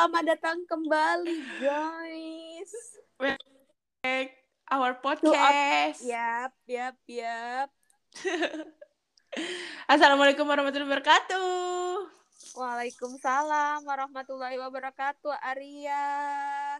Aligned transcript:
Selamat 0.00 0.32
datang 0.32 0.64
kembali, 0.64 1.60
guys. 1.60 2.72
Back 3.20 4.32
our 4.72 4.96
podcast. 4.96 6.00
Yap, 6.08 6.56
yap, 6.64 6.96
yap. 7.04 7.68
Assalamualaikum 9.92 10.48
warahmatullahi 10.48 10.88
wabarakatuh. 10.88 12.08
Waalaikumsalam 12.56 13.84
warahmatullahi 13.84 14.56
wabarakatuh. 14.56 15.36
Arya, 15.36 16.08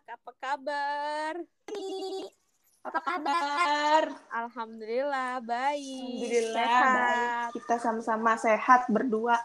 apa 0.01 0.33
kabar? 0.41 1.45
Apa 2.89 3.01
kabar? 3.05 4.17
Alhamdulillah 4.33 5.45
baik. 5.45 6.25
Alhamdulillah 6.25 6.57
Sehat. 6.57 6.89
baik. 6.97 7.53
Kita 7.53 7.77
sama-sama 7.85 8.41
sehat 8.41 8.89
berdua. 8.89 9.37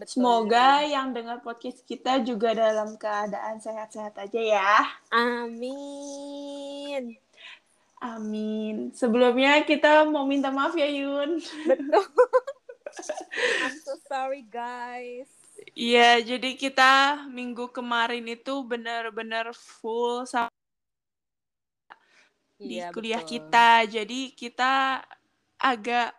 Betul. 0.00 0.16
Semoga 0.16 0.80
yang 0.80 1.12
dengar 1.12 1.44
podcast 1.44 1.84
kita 1.84 2.24
juga 2.24 2.56
dalam 2.56 2.96
keadaan 2.96 3.60
sehat-sehat 3.60 4.16
aja 4.16 4.40
ya. 4.40 4.72
Amin. 5.12 7.20
Amin. 8.00 8.96
Sebelumnya 8.96 9.60
kita 9.68 10.08
mau 10.08 10.24
minta 10.24 10.48
maaf 10.48 10.72
ya 10.72 10.88
Yun. 10.88 11.36
Betul. 11.68 12.04
I'm 13.60 13.76
so 13.84 14.00
sorry, 14.08 14.40
guys. 14.48 15.28
Iya, 15.76 16.24
jadi 16.24 16.56
kita 16.56 17.28
minggu 17.28 17.68
kemarin 17.68 18.24
itu 18.24 18.64
benar-benar 18.64 19.52
full 19.52 20.24
sama 20.24 20.48
di 22.56 22.80
Iya, 22.80 22.88
kuliah 22.96 23.20
betul. 23.20 23.32
kita. 23.36 23.70
Jadi 23.84 24.20
kita 24.32 25.04
agak 25.60 26.16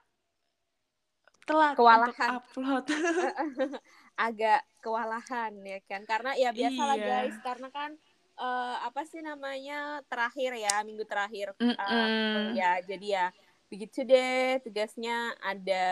telat 1.43 1.73
Kewalahan. 1.75 2.09
untuk 2.11 2.37
upload. 2.37 2.85
agak 4.19 4.61
kewalahan 4.79 5.51
ya 5.61 5.79
kan 5.83 6.01
karena 6.05 6.31
ya 6.35 6.49
biasalah 6.51 6.95
Iya. 6.95 7.07
guys 7.07 7.37
karena 7.41 7.67
kan 7.69 7.91
eh, 8.37 8.75
apa 8.81 9.01
sih 9.03 9.19
namanya 9.19 10.03
terakhir 10.05 10.51
ya 10.55 10.83
minggu 10.83 11.03
terakhir 11.03 11.55
eh, 11.57 11.73
Mm-mm. 11.73 12.53
ya 12.53 12.77
jadi 12.81 13.07
ya 13.07 13.25
begitu 13.65 14.03
deh 14.03 14.59
tugasnya 14.61 15.31
ada 15.39 15.85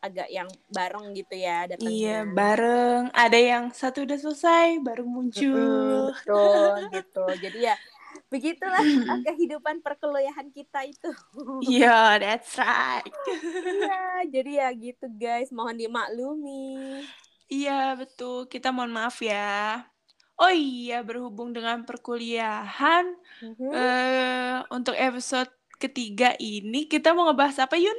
agak 0.00 0.32
yang 0.32 0.48
bareng 0.66 1.12
gitu 1.12 1.36
ya 1.36 1.68
datangnya 1.68 1.92
Iya, 1.92 2.18
bareng. 2.24 3.02
Ada 3.12 3.36
yang 3.38 3.64
satu 3.70 4.08
udah 4.08 4.16
selesai, 4.16 4.80
baru 4.80 5.04
muncul. 5.04 6.08
betul 6.08 6.72
gitu 6.88 7.24
jadi 7.38 7.58
ya 7.68 7.74
begitulah 8.32 8.80
eh, 8.80 9.20
kehidupan 9.28 9.84
perkuliahan 9.84 10.48
kita 10.50 10.88
itu 10.88 11.10
Iya, 11.68 12.16
that's 12.16 12.56
right. 12.56 13.04
Iya, 13.04 14.02
jadi 14.32 14.50
ya 14.64 14.68
gitu 14.72 15.06
guys 15.14 15.52
mohon 15.52 15.76
dimaklumi 15.76 17.04
Iya, 17.52 17.92
betul. 18.00 18.48
Kita 18.48 18.72
mohon 18.72 18.96
maaf 18.96 19.20
ya. 19.20 19.84
Oh 20.40 20.48
iya, 20.48 21.04
berhubung 21.04 21.52
dengan 21.52 21.84
perkuliahan, 21.84 23.04
Mhm. 23.44 23.68
eh 23.76 24.56
untuk 24.72 24.96
episode 24.96 25.52
ketiga 25.76 26.32
ini 26.40 26.88
kita 26.88 27.12
mau 27.12 27.28
ngebahas 27.28 27.68
apa, 27.68 27.76
Yun? 27.76 27.98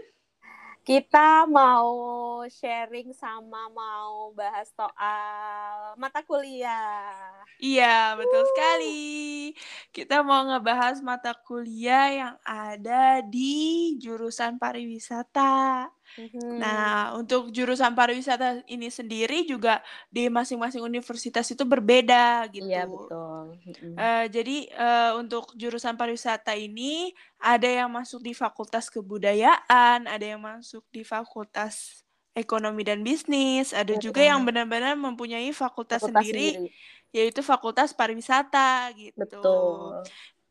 Kita 0.83 1.47
mau 1.47 2.43
sharing 2.43 3.15
sama 3.15 3.71
mau 3.71 4.35
bahas 4.35 4.67
soal 4.75 5.95
mata 5.95 6.19
kuliah. 6.27 7.47
Iya, 7.63 8.19
betul 8.19 8.43
sekali. 8.51 9.55
Kita 9.95 10.27
mau 10.27 10.43
ngebahas 10.43 10.99
mata 10.99 11.31
kuliah 11.31 12.11
yang 12.11 12.35
ada 12.43 13.23
di 13.23 13.95
jurusan 13.95 14.59
pariwisata. 14.59 15.87
Mhm. 16.13 16.61
Nah, 16.61 17.17
untuk 17.17 17.49
jurusan 17.49 17.97
pariwisata 17.97 18.61
ini 18.69 18.87
sendiri 18.93 19.49
juga 19.49 19.81
di 20.13 20.29
masing-masing 20.29 20.85
universitas 20.85 21.49
itu 21.49 21.65
berbeda 21.65 22.45
gitu. 22.53 22.69
Iya 22.69 22.85
betul. 22.85 23.57
Mhm. 23.65 23.93
Eh, 23.97 24.25
jadi 24.29 24.57
eh, 24.69 25.11
untuk 25.17 25.49
jurusan 25.57 25.97
pariwisata 25.97 26.53
ini 26.53 27.17
ada 27.41 27.65
yang 27.65 27.89
masuk 27.89 28.21
di 28.21 28.37
Fakultas 28.37 28.93
Kebudayaan, 28.93 30.05
ada 30.05 30.25
yang 30.25 30.41
masuk 30.41 30.85
di 30.93 31.01
Fakultas 31.01 32.05
Ekonomi 32.33 32.81
dan 32.85 33.01
Bisnis, 33.05 33.73
ada 33.73 33.93
juga 33.97 34.21
yang 34.21 34.41
benar-benar 34.41 34.97
mempunyai 34.97 35.53
fakultas, 35.53 36.01
Fakultas 36.01 36.25
sendiri, 36.25 36.49
sendiri. 36.57 36.73
yaitu 37.13 37.41
Fakultas 37.45 37.93
Pariwisata 37.93 38.89
gitu. 38.97 39.17
Betul. 39.17 40.01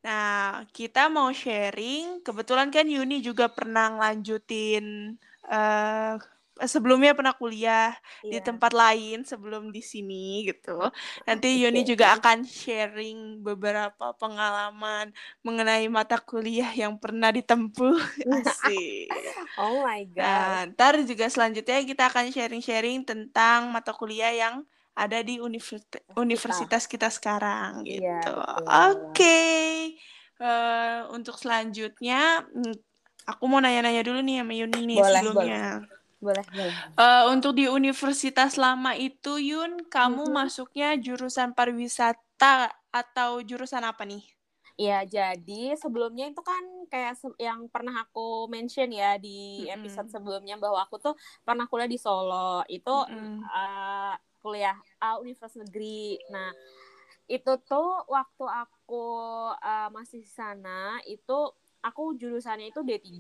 Nah, 0.03 0.67
kita 0.75 1.07
mau 1.11 1.31
sharing. 1.31 2.23
Kebetulan 2.27 2.71
kan 2.75 2.87
Yuni 2.87 3.23
juga 3.23 3.47
pernah 3.51 3.91
ngelanjutin 3.99 5.15
eh 5.49 6.15
sebelumnya 6.63 7.17
pernah 7.17 7.35
kuliah 7.35 7.97
di 8.23 8.37
Iya. 8.39 8.45
tempat 8.45 8.71
lain 8.77 9.25
sebelum 9.27 9.73
di 9.75 9.83
sini 9.83 10.47
gitu. 10.47 10.79
Nanti 11.27 11.59
Yuni 11.59 11.83
juga 11.83 12.15
akan 12.15 12.45
sharing 12.47 13.41
beberapa 13.41 14.13
pengalaman 14.21 15.11
mengenai 15.43 15.89
mata 15.89 16.21
kuliah 16.21 16.71
yang 16.77 17.01
pernah 17.01 17.33
ditempuh. 17.35 17.97
Asik. 18.45 19.11
Oh 19.59 19.83
my 19.83 20.05
god. 20.13 20.23
Nah, 20.23 20.59
ntar 20.77 20.95
juga 21.03 21.27
selanjutnya 21.33 21.83
kita 21.83 22.13
akan 22.13 22.31
sharing-sharing 22.31 23.03
tentang 23.09 23.73
mata 23.73 23.91
kuliah 23.97 24.31
yang 24.31 24.63
ada 24.93 25.25
di 25.25 25.41
universi- 25.41 26.05
universitas 26.21 26.85
kita 26.85 27.09
sekarang 27.09 27.81
Iya, 27.89 28.21
gitu. 28.23 28.35
betul. 28.37 28.65
Oke. 28.69 29.41
Eh, 30.43 31.01
untuk 31.15 31.39
selanjutnya, 31.39 32.45
aku 33.31 33.45
mau 33.51 33.61
nanya-nanya 33.63 34.03
dulu 34.09 34.19
nih 34.27 34.37
sama 34.43 34.53
Yuni 34.61 34.79
nih 34.91 35.01
Boleh, 35.01 35.11
sebelumnya. 35.11 35.57
Boleh, 36.23 36.47
boleh. 36.57 36.77
Eh, 37.07 37.23
untuk 37.33 37.53
di 37.59 37.65
universitas 37.69 38.57
lama 38.65 38.93
itu, 39.09 39.33
Yun, 39.51 39.73
kamu 39.95 40.25
Mhm. 40.25 40.37
masuknya 40.39 40.89
jurusan 41.05 41.51
pariwisata 41.57 42.73
atau 42.93 43.31
jurusan 43.49 43.83
apa 43.85 44.03
nih? 44.09 44.23
Iya, 44.81 44.95
jadi 45.15 45.53
sebelumnya 45.83 46.25
itu 46.33 46.41
kan 46.51 46.65
kayak 46.93 47.13
se- 47.21 47.39
yang 47.47 47.61
pernah 47.75 47.95
aku 48.03 48.21
mention 48.55 48.89
ya 49.01 49.21
di 49.21 49.29
Mm-mm. 49.59 49.69
episode 49.75 50.09
sebelumnya 50.15 50.55
bahwa 50.63 50.79
aku 50.85 50.97
tuh 51.05 51.15
pernah 51.47 51.65
kuliah 51.71 51.91
di 51.93 51.99
Solo. 52.01 52.65
Itu 52.73 52.91
Mm-mm. 52.93 53.51
eh, 53.57 54.13
kuliah 54.43 54.77
uh, 55.05 55.17
Universitas 55.23 55.61
Negeri. 55.61 56.19
Nah, 56.35 56.49
itu 57.31 57.51
tuh 57.69 57.87
waktu 58.17 58.45
aku 58.63 58.95
eh, 59.69 59.89
masih 59.97 60.19
di 60.25 60.31
sana 60.41 60.71
itu 61.09 61.33
aku 61.83 62.15
jurusannya 62.17 62.71
itu 62.71 62.81
D3. 62.81 63.11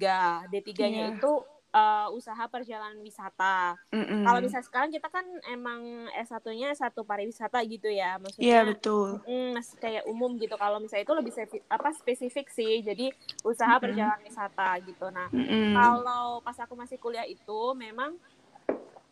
D3-nya 0.49 0.89
Iya. 0.89 1.19
itu 1.19 1.33
eh, 1.73 2.09
usaha 2.12 2.45
perjalanan 2.53 3.00
wisata. 3.00 3.81
Mm-mm. 3.91 4.28
Kalau 4.28 4.39
misalnya 4.45 4.67
sekarang 4.69 4.91
kita 4.93 5.09
kan 5.09 5.25
emang 5.49 5.81
S1-nya 6.12 6.77
S1 6.77 7.00
pariwisata 7.00 7.59
gitu 7.65 7.89
ya. 7.89 8.17
Iya, 8.17 8.21
Maksudnya 8.21 8.61
betul. 8.69 9.09
Mm, 9.25 9.56
kayak 9.81 10.05
umum 10.05 10.37
gitu 10.37 10.55
kalau 10.61 10.78
misalnya 10.78 11.05
itu 11.09 11.15
lebih 11.17 11.33
apa 11.67 11.89
spesifik 11.97 12.47
sih 12.53 12.84
jadi 12.84 13.09
usaha 13.43 13.73
Mm-mm. 13.81 13.83
perjalanan 13.89 14.21
wisata 14.21 14.69
gitu 14.84 15.06
nah 15.11 15.33
Mm-mm. 15.33 15.73
kalau 15.75 16.44
pas 16.44 16.59
aku 16.61 16.75
masih 16.77 17.00
kuliah 17.00 17.25
itu 17.25 17.61
memang 17.75 18.15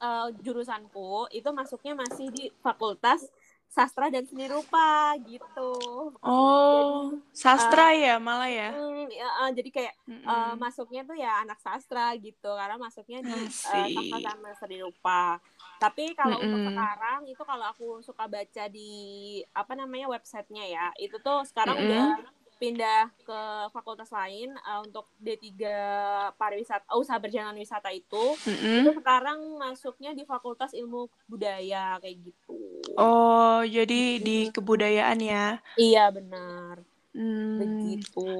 eh, 0.00 0.28
jurusanku 0.40 1.28
itu 1.32 1.48
masuknya 1.50 1.94
masih 1.96 2.28
di 2.28 2.44
fakultas 2.60 3.24
sastra 3.76 4.06
dan 4.14 4.24
seni 4.30 4.44
rupa 4.54 5.14
gitu 5.28 5.60
Oh, 6.22 7.20
sastra 7.32 7.92
ya 8.02 8.12
malah 8.26 8.48
ya. 8.58 8.68
Mm, 8.70 9.10
ya, 9.18 9.24
eh, 9.42 9.50
jadi 9.58 9.68
kayak 9.76 9.94
eh, 10.28 10.52
Mm-mm. 10.52 10.60
masuknya 10.62 11.00
tuh 11.08 11.16
ya 11.24 11.28
anak 11.42 11.58
sastra 11.64 12.00
gitu 12.24 12.46
karena 12.60 12.76
masuknya 12.84 13.18
di 13.28 13.32
Asik. 13.46 13.90
sastra 13.94 14.18
sama 14.26 14.48
seni 14.60 14.76
rupa 14.84 15.40
tapi 15.80 16.12
kalau 16.18 16.36
untuk 16.44 16.60
Mm-mm. 16.60 16.68
sekarang 16.68 17.24
itu 17.32 17.42
kalau 17.50 17.64
aku 17.72 17.84
suka 18.04 18.24
baca 18.34 18.62
di 18.68 18.80
apa 19.56 19.72
namanya 19.80 20.06
websitenya 20.14 20.62
ya 20.76 20.84
itu 21.00 21.16
tuh 21.24 21.40
sekarang 21.50 21.76
Mm-mm. 21.76 21.88
udah 21.88 22.20
pindah 22.60 23.08
ke 23.24 23.40
fakultas 23.72 24.12
lain 24.12 24.52
eh, 24.52 24.80
untuk 24.84 25.08
D3 25.16 25.48
pariwisata 26.36 26.84
oh, 26.92 27.00
usaha 27.00 27.16
perjalanan 27.16 27.56
wisata 27.56 27.88
itu. 27.88 28.36
Mm-mm. 28.44 28.84
itu 28.84 28.90
sekarang 29.00 29.40
masuknya 29.56 30.12
di 30.12 30.28
Fakultas 30.28 30.76
Ilmu 30.76 31.08
Budaya 31.24 31.96
kayak 32.04 32.20
gitu. 32.20 32.60
Oh, 33.00 33.64
jadi 33.64 34.20
di 34.20 34.52
kebudayaan 34.52 35.18
ya. 35.24 35.56
iya 35.80 36.12
benar. 36.12 36.84
Hmm, 37.10 37.58
begitu 37.58 38.30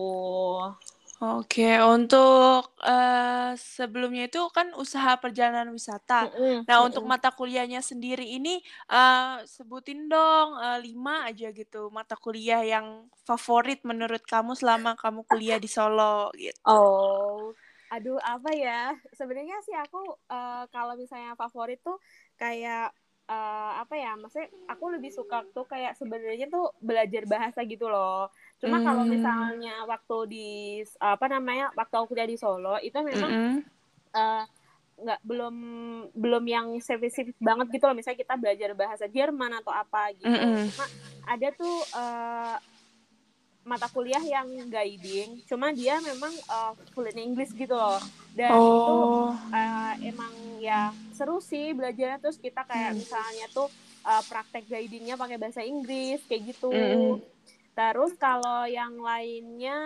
Oke, 1.20 1.76
untuk 1.94 2.80
eh, 2.80 3.52
sebelumnya 3.60 4.24
itu 4.32 4.40
kan 4.56 4.72
usaha 4.72 5.12
perjalanan 5.20 5.68
wisata. 5.68 6.14
Mm-mm, 6.24 6.64
Nah, 6.64 6.76
untuk 6.88 7.04
mata 7.04 7.28
kuliahnya 7.38 7.80
sendiri 7.84 8.24
ini 8.24 8.54
eh, 8.88 9.36
sebutin 9.44 10.08
dong 10.08 10.48
eh, 10.64 10.78
lima 10.86 11.28
aja 11.28 11.52
gitu 11.52 11.92
mata 11.92 12.16
kuliah 12.24 12.64
yang 12.64 12.86
favorit 13.28 13.84
menurut 13.84 14.22
kamu 14.24 14.56
selama 14.56 14.96
kamu 14.96 15.20
kuliah 15.28 15.58
di 15.60 15.68
Solo 15.68 16.32
gitu. 16.40 16.76
Oh, 16.76 17.56
aduh 17.90 18.20
apa 18.20 18.50
ya? 18.54 18.92
Sebenarnya 19.18 19.56
sih 19.66 19.74
aku 19.76 19.98
eh, 20.30 20.64
kalau 20.74 20.94
misalnya 21.00 21.32
favorit 21.40 21.80
tuh 21.80 21.96
kayak 22.40 22.92
eh, 23.30 23.70
apa 23.82 23.94
ya? 24.02 24.08
Maksudnya 24.20 24.48
aku 24.72 24.84
lebih 24.94 25.10
suka 25.18 25.36
tuh 25.54 25.64
kayak 25.72 25.92
sebenarnya 26.00 26.46
tuh 26.54 26.64
belajar 26.88 27.22
bahasa 27.32 27.60
gitu 27.72 27.84
loh. 27.92 28.30
Cuma 28.60 28.76
kalau 28.86 29.02
Hmm. 29.02 29.12
misalnya 29.14 29.70
waktu 29.92 30.14
di 30.32 30.38
apa 31.12 31.26
namanya? 31.34 31.64
Waktu 31.78 31.94
aku 31.96 32.06
kuliah 32.12 32.28
di 32.32 32.38
Solo 32.42 32.68
itu 32.86 32.98
memang 33.12 33.32
Mm-mm. 33.32 33.64
eh, 34.16 34.42
nggak 35.02 35.20
belum 35.28 35.54
belum 36.22 36.44
yang 36.54 36.68
spesifik 36.86 37.36
banget 37.48 37.66
gitu 37.74 37.84
loh 37.88 37.96
misalnya 37.98 38.20
kita 38.24 38.34
belajar 38.42 38.70
bahasa 38.76 39.06
Jerman 39.16 39.52
atau 39.64 39.72
apa 39.82 39.98
gitu 40.20 40.40
Mm-mm. 40.40 40.70
cuma 40.70 40.84
ada 41.24 41.46
tuh 41.58 41.72
eh, 41.96 42.56
mata 43.62 43.86
kuliah 43.86 44.20
yang 44.20 44.48
guiding 44.66 45.44
cuma 45.44 45.70
dia 45.70 46.00
memang 46.00 46.32
eh, 46.32 46.72
full 46.90 47.06
in 47.06 47.18
English 47.26 47.52
gitu 47.52 47.72
loh 47.72 48.00
dan 48.30 48.56
itu 48.56 48.94
Oh. 48.94 49.36
eh, 49.50 49.94
emang 50.06 50.32
ya 50.58 50.80
seru 51.10 51.38
sih 51.38 51.70
belajarnya 51.70 52.18
terus 52.18 52.36
kita 52.36 52.62
kayak 52.62 52.92
Hmm. 52.92 52.98
misalnya 52.98 53.46
tuh 53.50 53.68
eh, 54.00 54.22
praktek 54.24 54.64
guidingnya 54.64 55.14
pakai 55.14 55.36
bahasa 55.36 55.60
Inggris 55.60 56.24
kayak 56.24 56.42
gitu 56.48 56.72
Mm-mm. 56.72 57.20
terus 57.70 58.12
kalau 58.14 58.64
yang 58.64 58.96
lainnya 58.96 59.78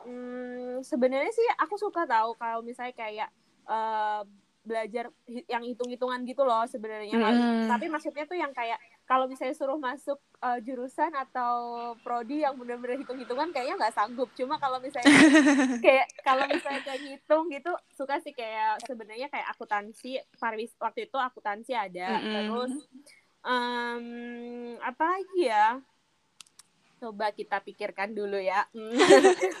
hmm, 0.00 0.80
sebenarnya 0.80 1.30
sih 1.30 1.48
aku 1.56 1.74
suka 1.76 2.02
tahu 2.02 2.34
kalau 2.34 2.60
misalnya 2.60 2.94
kayak 2.94 3.28
eh, 3.64 4.22
belajar 4.62 5.10
yang 5.46 5.62
hitung-hitungan 5.62 6.22
gitu 6.22 6.42
loh 6.42 6.62
sebenarnya 6.64 7.14
Mm-mm. 7.16 7.66
tapi 7.66 7.86
maksudnya 7.86 8.22
tuh 8.24 8.34
yang 8.34 8.50
kayak 8.50 8.78
kalau 9.06 9.30
misalnya 9.30 9.54
suruh 9.54 9.78
masuk 9.78 10.18
eh, 10.42 10.58
jurusan 10.66 11.14
atau 11.14 11.54
prodi 12.02 12.42
yang 12.42 12.58
benar-benar 12.58 12.98
hitung-hitungan 12.98 13.54
kayaknya 13.54 13.78
nggak 13.78 13.94
sanggup. 13.94 14.28
Cuma 14.34 14.58
kalau 14.58 14.82
misalnya 14.82 15.06
kayak 15.86 16.06
kalau 16.26 16.44
misalnya 16.50 16.82
kayak 16.82 17.00
ngitung 17.06 17.46
gitu 17.48 17.72
suka 17.94 18.18
sih 18.18 18.34
kayak 18.34 18.82
sebenarnya 18.82 19.30
kayak 19.30 19.46
akuntansi 19.54 20.18
parwis 20.42 20.74
waktu 20.82 21.06
itu 21.06 21.16
akuntansi 21.16 21.72
ada. 21.72 22.18
Mm-mm. 22.18 22.34
terus 22.34 22.74
em, 23.46 24.06
apa 24.82 25.04
lagi 25.06 25.40
ya 25.46 25.78
coba 27.06 27.26
kita 27.38 27.56
pikirkan 27.66 28.10
dulu 28.18 28.38
ya. 28.50 28.60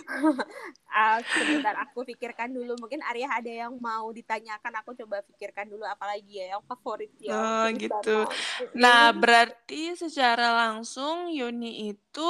Ah, 0.96 1.20
sebentar 1.36 1.74
aku 1.84 2.08
pikirkan 2.08 2.48
dulu 2.56 2.72
mungkin 2.80 3.04
Arya 3.04 3.28
ada 3.28 3.52
yang 3.52 3.72
mau 3.88 4.08
ditanyakan 4.16 4.72
aku 4.80 4.90
coba 5.04 5.20
pikirkan 5.28 5.66
dulu 5.68 5.84
apalagi 5.84 6.40
ya 6.40 6.56
yang 6.56 6.62
favorit 6.64 7.12
ya 7.20 7.36
Oh, 7.36 7.66
gitu. 7.74 8.08
Nah, 8.82 9.10
berarti 9.20 9.98
secara 10.02 10.44
langsung 10.60 11.16
Yuni 11.38 11.90
itu 11.90 12.20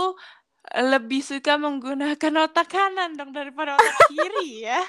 lebih 0.92 1.20
suka 1.30 1.52
menggunakan 1.64 2.34
otak 2.46 2.66
kanan 2.74 3.10
dong 3.18 3.30
daripada 3.38 3.70
otak 3.80 3.96
kiri 4.08 4.66
ya. 4.68 4.80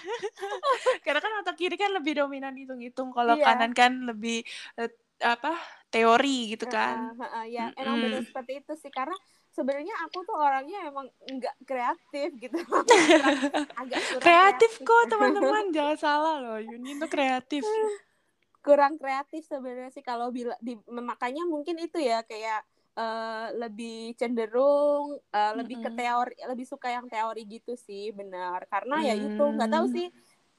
Karena 1.06 1.20
kan 1.24 1.34
otak 1.44 1.56
kiri 1.60 1.76
kan 1.82 1.92
lebih 1.98 2.14
dominan 2.20 2.54
hitung-hitung, 2.60 3.10
kalau 3.18 3.36
Iya. 3.36 3.46
kanan 3.46 3.72
kan 3.80 3.92
lebih 4.10 4.44
eh, 4.80 4.92
apa? 5.24 5.50
teori 5.94 6.52
gitu 6.54 6.66
kan. 6.76 6.98
Heeh, 6.98 7.08
heeh, 7.22 7.44
ya 7.56 7.66
emang 7.82 7.98
benar 8.04 8.20
Mm-mm. 8.20 8.28
seperti 8.28 8.52
itu 8.60 8.74
sih 8.82 8.92
karena 8.98 9.16
sebenarnya 9.58 9.96
aku 10.06 10.18
tuh 10.28 10.38
orangnya 10.38 10.78
emang 10.90 11.08
nggak 11.36 11.56
kreatif 11.70 12.30
gitu 12.44 12.58
agak 13.82 14.04
kurang 14.10 14.38
Kreatif 14.38 14.72
kok 14.88 15.04
teman-teman, 15.12 15.64
jangan 15.76 15.98
salah 15.98 16.36
loh. 16.44 16.60
Yuni 16.62 16.98
itu 16.98 17.06
kreatif. 17.10 17.66
kurang 18.66 19.00
kreatif 19.00 19.48
sebenarnya 19.48 19.92
sih 19.96 20.04
kalau 20.04 20.28
bila 20.34 20.54
di 20.60 20.76
makanya 20.92 21.48
mungkin 21.48 21.80
itu 21.80 21.98
ya 22.04 22.20
kayak 22.28 22.60
eh, 23.00 23.48
lebih 23.56 24.12
cenderung 24.20 25.16
eh, 25.32 25.52
lebih 25.60 25.78
ke 25.80 25.90
Mm-mm. 25.90 25.96
teori 25.96 26.36
lebih 26.52 26.66
suka 26.68 26.88
yang 26.92 27.08
teori 27.08 27.42
gitu 27.48 27.74
sih 27.80 28.12
benar 28.12 28.60
karena 28.68 28.96
ya 29.08 29.16
itu 29.16 29.40
nggak 29.56 29.72
tahu 29.72 29.86
Hmm. 29.86 29.96
sih 29.96 30.08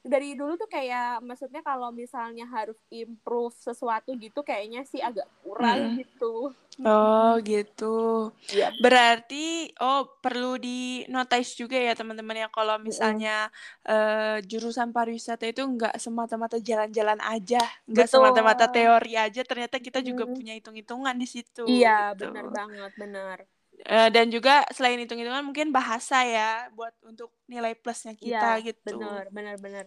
dari 0.04 0.38
dulu 0.38 0.54
tuh 0.56 0.70
kayak 0.70 1.20
maksudnya 1.20 1.60
kalau 1.60 1.90
misalnya 1.92 2.46
harus 2.48 2.78
improve 2.88 3.52
sesuatu 3.58 4.14
gitu 4.16 4.40
kayaknya 4.46 4.86
sih 4.86 5.02
agak 5.02 5.26
kurang 5.44 5.94
Mm-mm. 5.94 5.98
gitu 6.00 6.54
Oh, 6.86 7.34
gitu. 7.42 8.30
Iya. 8.54 8.70
Berarti, 8.78 9.66
oh 9.82 10.06
perlu 10.22 10.54
di 10.62 11.02
notice 11.10 11.58
juga 11.58 11.74
ya 11.74 11.90
teman-teman 11.98 12.38
ya 12.38 12.48
kalau 12.54 12.78
misalnya 12.78 13.50
eh, 13.82 14.38
jurusan 14.46 14.94
pariwisata 14.94 15.42
itu 15.50 15.66
nggak 15.66 15.98
semata-mata 15.98 16.62
jalan-jalan 16.62 17.18
aja, 17.18 17.58
nggak 17.90 18.06
semata-mata 18.06 18.70
teori 18.70 19.18
aja. 19.18 19.42
Ternyata 19.42 19.82
kita 19.82 19.98
juga 20.06 20.22
Mm. 20.30 20.34
punya 20.38 20.52
hitung-hitungan 20.54 21.18
di 21.18 21.26
situ. 21.26 21.66
iya 21.66 22.14
gitu. 22.14 22.30
benar 22.30 22.46
banget 22.54 22.92
benar 22.94 23.38
Eh, 23.86 24.08
dan 24.14 24.26
juga 24.34 24.66
selain 24.74 24.98
hitung-hitungan 25.02 25.44
mungkin 25.46 25.70
bahasa 25.70 26.26
ya 26.26 26.66
buat 26.76 26.92
untuk 27.06 27.30
nilai 27.46 27.72
plusnya 27.78 28.12
kita 28.18 28.46
iya 28.46 28.46
gitu. 28.66 28.90
benar 28.90 29.22
benar 29.36 29.56
benar 29.64 29.84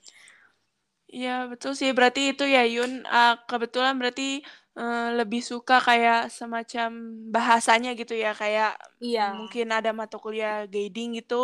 Iya 1.15 1.29
betul 1.51 1.71
sih. 1.79 1.89
Berarti 1.97 2.21
itu 2.31 2.43
ya 2.55 2.61
Yun. 2.75 2.91
Ah, 3.15 3.31
kebetulan 3.49 3.93
berarti 3.99 4.23
eh, 4.79 5.01
lebih 5.19 5.41
suka 5.51 5.73
kayak 5.87 6.17
semacam 6.37 6.89
bahasanya 7.35 7.89
gitu 7.99 8.13
ya. 8.23 8.29
Kayak 8.41 8.69
iya 9.01 9.27
mungkin 9.37 9.65
ada 9.77 9.89
mata 9.99 10.15
kuliah 10.23 10.53
guiding 10.73 11.09
gitu. 11.19 11.35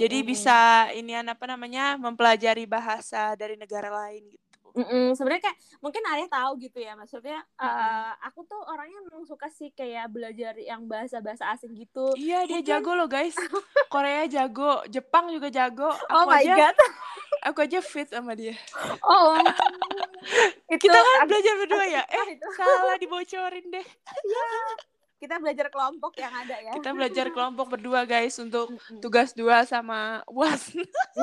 Jadi 0.00 0.16
Mm-mm. 0.20 0.30
bisa 0.30 0.90
inian 0.98 1.26
apa 1.34 1.44
namanya 1.52 1.82
mempelajari 2.04 2.62
bahasa 2.74 3.18
dari 3.40 3.54
negara 3.62 3.88
lain 3.98 4.22
gitu. 4.34 4.51
Mm-mm, 4.72 5.12
sebenarnya 5.12 5.42
kayak 5.44 5.58
mungkin 5.78 6.02
Arya 6.02 6.26
tahu 6.26 6.52
gitu 6.58 6.78
ya 6.78 6.92
maksudnya 6.92 7.38
Mm-mm. 7.54 7.68
eh, 7.68 8.12
aku 8.22 8.40
tuh 8.42 8.60
orangnya 8.64 9.00
memang 9.02 9.22
suka 9.22 9.46
sih 9.48 9.68
kayak 9.70 10.08
belajar 10.08 10.56
yang 10.56 10.84
bahasa-bahasa 10.84 11.44
asing 11.50 11.72
gitu 11.72 12.12
Iya 12.14 12.44
dia 12.44 12.58
Mungkin- 12.58 12.68
jago 12.72 12.92
loh 12.94 13.06
guys. 13.06 13.36
Korea 13.92 14.24
jago, 14.26 14.80
Jepang 14.86 15.28
juga 15.28 15.48
jago. 15.48 15.88
oh 15.88 16.22
Aku 16.22 16.28
my 16.28 16.40
aja 16.40 16.54
god 16.58 16.76
aku 17.48 17.58
aja 17.60 17.78
fit 17.78 18.06
sama 18.06 18.32
dia. 18.32 18.54
oh 19.02 19.36
itu 20.72 20.80
Kita 20.80 20.96
kan 20.96 21.26
belajar 21.26 21.54
berdua 21.58 21.84
ya. 21.84 22.02
Eh 22.06 22.26
itu 22.32 22.46
salah 22.54 22.96
dibocorin 22.96 23.66
deh. 23.68 23.86
Kita 25.22 25.38
belajar 25.38 25.70
kelompok 25.70 26.18
yang 26.18 26.34
ada 26.34 26.56
ya 26.58 26.72
Kita 26.74 26.90
belajar 26.90 27.26
kelompok 27.30 27.66
berdua 27.70 28.02
guys 28.02 28.34
untuk 28.36 28.74
tugas 28.98 29.30
dua 29.32 29.62
sama 29.62 30.26
UAS. 30.26 30.74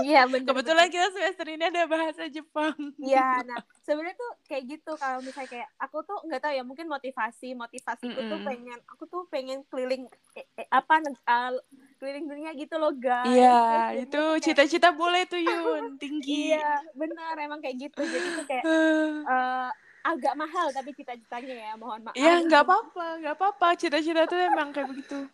iya 0.01 0.23
bener 0.23 0.47
Kebetulan 0.47 0.87
kita 0.87 1.11
semester 1.11 1.45
ini 1.45 1.67
ada 1.67 1.83
bahasa 1.83 2.23
Jepang. 2.25 2.71
Iya, 2.95 3.43
nah 3.43 3.59
sebenarnya 3.83 4.15
tuh 4.15 4.31
kayak 4.47 4.63
gitu 4.69 4.91
kalau 4.95 5.19
misalnya 5.19 5.49
kayak 5.49 5.67
aku 5.75 5.99
tuh 6.01 6.15
nggak 6.23 6.39
tahu 6.39 6.53
ya 6.53 6.63
mungkin 6.63 6.87
motivasi 6.87 7.51
motivasiku 7.53 8.15
tuh 8.15 8.39
Mm-mm. 8.39 8.47
pengen 8.47 8.79
aku 8.87 9.03
tuh 9.03 9.21
pengen 9.27 9.67
keliling 9.67 10.07
eh, 10.33 10.47
eh, 10.55 10.67
apa 10.69 11.03
ah, 11.25 11.51
keliling 11.99 12.25
dunia 12.25 12.55
gitu 12.55 12.79
loh 12.79 12.95
guys. 12.95 13.27
Iya, 13.27 13.51
Terus 13.51 13.67
jadinya 13.67 13.99
itu 13.99 14.07
tuh 14.09 14.27
kayak- 14.29 14.43
cita-cita 14.45 14.89
boleh 14.93 15.21
tuh 15.27 15.39
Yun, 15.39 15.83
tinggi. 16.01 16.55
Iya, 16.55 16.87
benar 16.95 17.35
emang 17.35 17.59
kayak 17.59 17.91
gitu. 17.91 17.99
Jadi 17.99 18.27
tuh 18.31 18.45
kayak 18.47 18.63
eh, 19.35 19.69
agak 20.03 20.33
mahal 20.35 20.67
tapi 20.71 20.91
cita-citanya 20.95 21.55
ya, 21.55 21.71
mohon 21.75 22.01
maaf. 22.03 22.15
Ya 22.15 22.39
nggak 22.43 22.63
apa-apa, 22.63 23.07
nggak 23.23 23.35
apa-apa. 23.35 23.67
Cita-cita 23.75 24.25
tuh 24.27 24.39
emang 24.39 24.71
kayak 24.71 24.89
begitu. 24.91 25.27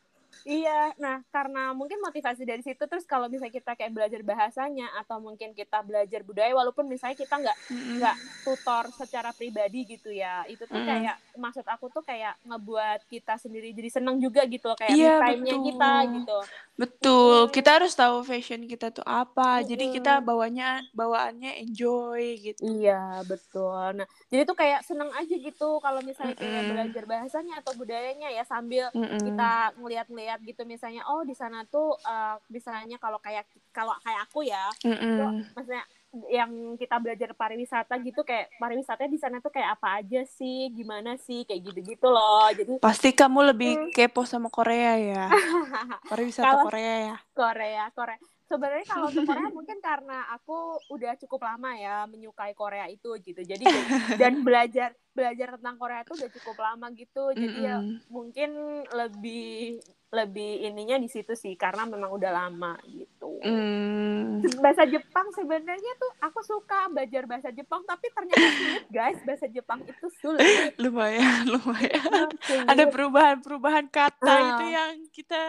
Iya, 0.44 0.94
nah 1.00 1.24
karena 1.32 1.72
mungkin 1.72 1.98
motivasi 2.04 2.46
dari 2.46 2.62
situ 2.62 2.84
terus 2.86 3.08
kalau 3.08 3.32
misalnya 3.32 3.56
kita 3.56 3.74
kayak 3.74 3.94
belajar 3.94 4.22
bahasanya 4.22 4.92
atau 5.00 5.18
mungkin 5.18 5.56
kita 5.56 5.82
belajar 5.82 6.22
budaya 6.22 6.52
walaupun 6.52 6.86
misalnya 6.86 7.16
kita 7.16 7.40
nggak 7.40 7.58
nggak 7.72 8.16
tutor 8.42 8.86
secara 8.94 9.34
pribadi 9.34 9.86
gitu 9.86 10.13
ya 10.13 10.46
itu 10.46 10.65
tuh 10.65 10.75
Mm. 10.75 10.86
kayak 10.86 11.15
maksud 11.34 11.65
aku 11.65 11.89
tuh 11.89 12.04
kayak 12.04 12.36
ngebuat 12.46 13.08
kita 13.08 13.39
sendiri 13.39 13.72
jadi 13.72 13.89
seneng 13.89 14.20
juga 14.20 14.44
gitu 14.46 14.70
loh 14.70 14.77
kayak 14.77 14.94
Iya, 14.94 15.13
me 15.18 15.22
time-nya 15.24 15.56
kita 15.65 15.92
gitu 16.20 16.38
Betul, 16.75 17.48
Mm. 17.48 17.51
kita 17.56 17.70
harus 17.80 17.96
tahu 17.96 18.20
fashion 18.22 18.68
kita 18.68 18.92
tuh 18.92 19.08
apa. 19.08 19.63
Jadi 19.63 19.88
Mm-mm. 19.88 19.96
kita 19.96 20.20
bawanya 20.20 20.84
bawaannya 20.92 21.63
enjoy 21.63 22.36
gitu. 22.36 22.60
iya 22.60 23.24
betul 23.24 23.96
nah 23.96 24.08
jadi 24.27 24.44
tuh 24.44 24.58
kayak 24.60 24.84
seneng 24.84 25.08
aja 25.15 25.36
gitu 25.38 25.80
kalau 25.80 26.04
misalnya 26.04 26.36
kayak 26.36 26.51
Mm-mm. 26.51 26.68
belajar 26.68 27.04
bahasanya 27.08 27.54
atau 27.63 27.72
budayanya 27.80 28.27
ya 28.27 28.44
sambil 28.44 28.92
Mm-mm. 28.92 29.20
kita 29.24 29.72
ngeliat-ngeliat 29.80 30.25
gitu 30.41 30.62
misalnya 30.63 31.05
oh 31.05 31.22
di 31.22 31.32
sana 31.32 31.62
tuh 31.63 31.94
eh, 31.96 32.36
misalnya 32.48 32.98
kalau 32.98 33.17
kayak 33.17 33.44
kalau 33.70 33.94
kayak 34.00 34.25
aku 34.25 34.41
ya 34.44 34.65
Mm-mm. 34.82 35.46
maksudnya 35.51 35.86
yang 36.25 36.48
kita 36.74 36.96
belajar 36.96 37.29
pariwisata 37.32 38.00
gitu 38.00 38.24
kayak 38.24 38.48
pariwisatanya 38.55 39.12
di 39.12 39.20
sana 39.20 39.38
tuh 39.38 39.51
kayak 39.51 39.75
apa 39.75 40.00
aja 40.00 40.24
sih 40.25 40.72
gimana 40.72 41.17
sih 41.17 41.44
kayak 41.44 41.62
gitu-gitu 41.65 42.08
loh 42.08 42.48
jadi 42.50 42.79
Pasti 42.79 43.12
kamu 43.12 43.36
Mm. 43.38 43.48
lebih 43.51 43.72
kepo 43.91 44.24
sama 44.24 44.48
Korea 44.48 44.96
ya. 44.96 45.25
Pariwisata 46.10 46.48
Kalau- 46.50 46.65
Korea 46.65 46.96
ya. 47.05 47.15
Korea 47.32 47.84
Korea 47.91 48.15
sebenarnya 48.46 48.86
kalau 48.86 49.10
untuk 49.10 49.25
Korea 49.25 49.50
mungkin 49.58 49.77
karena 49.82 50.24
aku 50.32 50.55
udah 50.88 51.17
cukup 51.17 51.44
lama 51.44 51.74
ya 51.75 52.05
menyukai 52.05 52.53
Korea 52.53 52.86
itu 52.88 53.10
gitu 53.20 53.41
jadi 53.41 53.65
dan 54.22 54.39
belajar 54.39 54.94
belajar 55.12 55.58
tentang 55.58 55.75
Korea 55.75 56.00
itu 56.00 56.13
udah 56.13 56.29
cukup 56.32 56.55
lama 56.55 56.88
gitu 56.91 57.34
jadi 57.34 57.58
ya 57.60 57.77
Mm-mm. 57.82 58.05
mungkin 58.08 58.50
lebih 58.88 59.82
lebih 60.15 60.63
ininya 60.63 60.95
di 60.95 61.05
situ 61.05 61.36
sih 61.36 61.53
karena 61.53 61.84
memang 61.84 62.10
udah 62.10 62.31
lama 62.31 62.74
gitu 62.88 63.27
Mm. 63.43 64.41
bahasa 64.57 64.86
Jepang 64.86 65.27
sebenarnya 65.29 65.91
tuh 65.95 66.12
aku 66.19 66.39
suka 66.39 66.88
belajar 66.88 67.25
bahasa 67.25 67.50
Jepang 67.50 67.84
tapi 67.84 68.07
ternyata 68.10 68.48
sulit 68.50 68.86
guys 68.88 69.19
bahasa 69.22 69.45
Jepang 69.45 69.84
itu 69.84 70.07
sulit 70.17 70.72
Lumayan, 70.81 71.43
lumayan. 71.45 72.31
Sulit. 72.39 72.65
Ada 72.65 72.84
perubahan-perubahan 72.88 73.86
kata 73.88 74.25
Ah. 74.25 74.41
itu 74.51 74.65
yang 74.67 74.93
kita 75.10 75.41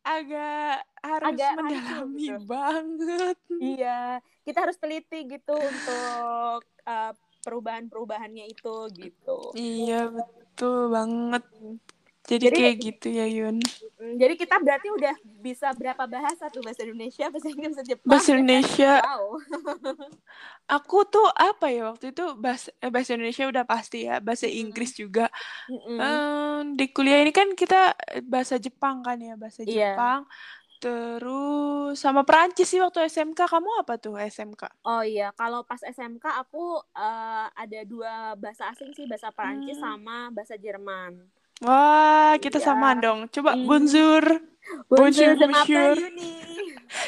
agak 0.00 0.74
harus 1.00 1.28
Agak 1.32 1.50
hancur, 1.50 1.64
mendalami 1.64 2.28
betul. 2.28 2.40
banget. 2.44 3.36
Iya, 3.50 4.00
kita 4.42 4.58
harus 4.60 4.76
teliti 4.76 5.18
gitu 5.26 5.54
untuk 5.56 6.60
uh, 6.84 7.12
perubahan-perubahannya 7.40 8.44
itu 8.46 8.74
gitu. 8.94 9.38
Iya, 9.54 10.08
betul 10.08 10.88
banget. 10.88 11.44
Jadi, 12.24 12.48
Jadi- 12.48 12.56
kayak 12.56 12.76
gitu 12.80 13.08
ya 13.10 13.26
Yun. 13.28 13.60
Mm, 14.00 14.16
Jadi 14.16 14.34
kita 14.34 14.56
berarti 14.56 14.88
udah 14.88 15.12
bisa 15.38 15.68
berapa 15.72 16.04
bahasa 16.04 16.48
tuh 16.48 16.64
bahasa 16.64 16.80
Indonesia, 16.82 17.28
bahasa 17.28 17.46
Inggris, 17.46 17.68
bahasa 17.70 17.84
Jepang. 17.84 18.08
Bahasa 18.08 18.28
Indonesia, 18.32 18.92
Wow. 18.98 19.24
aku 20.66 20.98
tuh 21.04 21.28
apa 21.30 21.66
ya 21.68 21.82
waktu 21.86 22.10
itu 22.10 22.24
bahasa, 22.34 22.72
eh, 22.78 22.88
bahasa 22.88 23.12
Indonesia 23.12 23.44
udah 23.44 23.64
pasti 23.64 24.08
ya, 24.08 24.18
bahasa. 24.18 24.46
Inggris 24.46 24.92
juga. 24.94 25.28
Mm-mm. 25.68 25.98
Em, 25.98 26.60
di 26.74 26.88
kuliah 26.88 27.20
ini 27.20 27.28
kan 27.28 27.52
kita 27.52 27.92
eh, 28.10 28.20
bahasa 28.20 28.56
Jepang 28.56 29.00
kan 29.00 29.16
ya, 29.16 29.36
bahasa 29.36 29.60
Iya. 29.60 29.92
Jepang. 29.92 30.24
Terus 30.78 31.96
sama 31.96 32.22
Perancis 32.22 32.64
sih 32.66 32.76
waktu 32.76 33.04
SMK. 33.04 33.40
Kamu 33.42 33.80
apa 33.80 33.96
tuh 33.96 34.16
SMK? 34.16 34.68
Oh 34.82 35.00
iya, 35.00 35.32
kalau 35.32 35.60
pas 35.62 35.80
SMK 35.80 36.24
aku 36.38 36.60
eh, 36.90 37.46
ada 37.50 37.80
dua 37.84 38.12
bahasa 38.34 38.68
asing 38.68 38.92
sih, 38.92 39.04
bahasa 39.04 39.28
Perancis 39.28 39.76
Hmm. 39.76 39.84
sama 39.92 40.16
bahasa 40.30 40.56
Jerman. 40.56 41.24
Wah, 41.64 42.36
kita 42.38 42.60
Iya. 42.60 42.66
samaan 42.66 42.98
dong. 43.00 43.20
Coba 43.28 43.56
Hmm. 43.56 43.64
bonjour. 43.64 44.24
Bonjour, 44.86 45.32
Bonjour. 45.34 45.96
Yuni. 45.96 46.32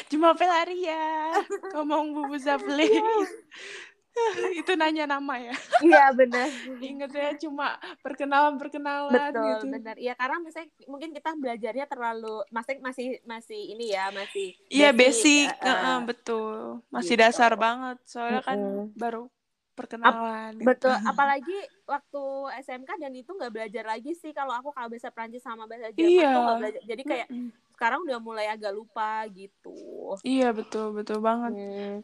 Cuma 0.09 0.33
pelaria. 0.33 1.29
Ngomong 1.73 2.05
bubu 2.11 2.35
zaple. 2.37 2.89
Itu 4.57 4.73
nanya 4.73 5.05
nama 5.05 5.37
ya. 5.37 5.53
Iya 5.79 6.09
benar. 6.11 6.49
Ingat 6.75 7.11
ya 7.13 7.29
cuma 7.37 7.77
perkenalan-perkenalan 8.01 9.13
Betul, 9.29 9.45
gitu. 9.45 9.65
benar. 9.69 9.95
Iya 9.95 10.17
karena 10.17 10.41
misalnya 10.41 10.73
mungkin 10.83 11.13
kita 11.13 11.37
belajarnya 11.37 11.85
terlalu 11.85 12.41
masih 12.49 12.81
masih 12.81 13.05
masih 13.23 13.77
ini 13.77 13.93
ya, 13.93 14.09
masih 14.09 14.57
Iya, 14.67 14.89
basic. 14.89 15.47
eh, 15.47 15.61
eh. 15.61 15.69
Heeh, 15.69 15.97
betul. 16.03 16.81
Masih 16.89 17.13
gitu. 17.13 17.21
dasar 17.21 17.53
banget. 17.53 17.97
Soalnya 18.03 18.41
kan 18.41 18.57
Mm-mm. 18.57 18.97
baru 18.97 19.29
perkenalan. 19.77 20.57
gitu. 20.57 20.65
Betul, 20.65 20.89
apalagi 21.05 21.57
waktu 21.85 22.23
SMK 22.65 22.89
dan 22.97 23.13
itu 23.13 23.29
nggak 23.29 23.53
belajar 23.53 23.85
lagi 23.85 24.11
sih 24.17 24.33
kalau 24.33 24.57
aku 24.57 24.73
kalau 24.73 24.89
bahasa 24.89 25.13
Prancis 25.13 25.45
sama 25.45 25.69
bahasa 25.69 25.93
Jerman 25.93 26.09
Iya. 26.09 26.33
tuh 26.33 26.41
nggak 26.41 26.57
belajar. 26.57 26.81
Jadi 26.83 27.03
kayak 27.05 27.27
Mm-mm. 27.29 27.49
sekarang 27.77 27.99
udah 28.03 28.17
mulai 28.17 28.49
agak 28.49 28.73
lupa 28.73 29.21
gitu. 29.29 29.77
Iya, 30.25 30.49
betul, 30.49 30.97
betul 30.97 31.21
banget. 31.21 31.53
Hmm. 31.53 32.01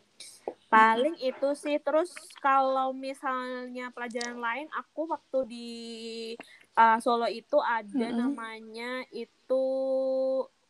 Paling 0.70 1.18
itu 1.18 1.50
sih. 1.54 1.78
Terus 1.78 2.14
kalau 2.38 2.94
misalnya 2.94 3.90
pelajaran 3.90 4.38
lain, 4.38 4.68
aku 4.74 5.10
waktu 5.10 5.38
di 5.46 5.70
uh, 6.74 6.98
Solo 6.98 7.26
itu 7.26 7.58
ada 7.58 7.90
Mm-mm. 7.90 8.18
namanya 8.30 9.06
itu 9.10 9.66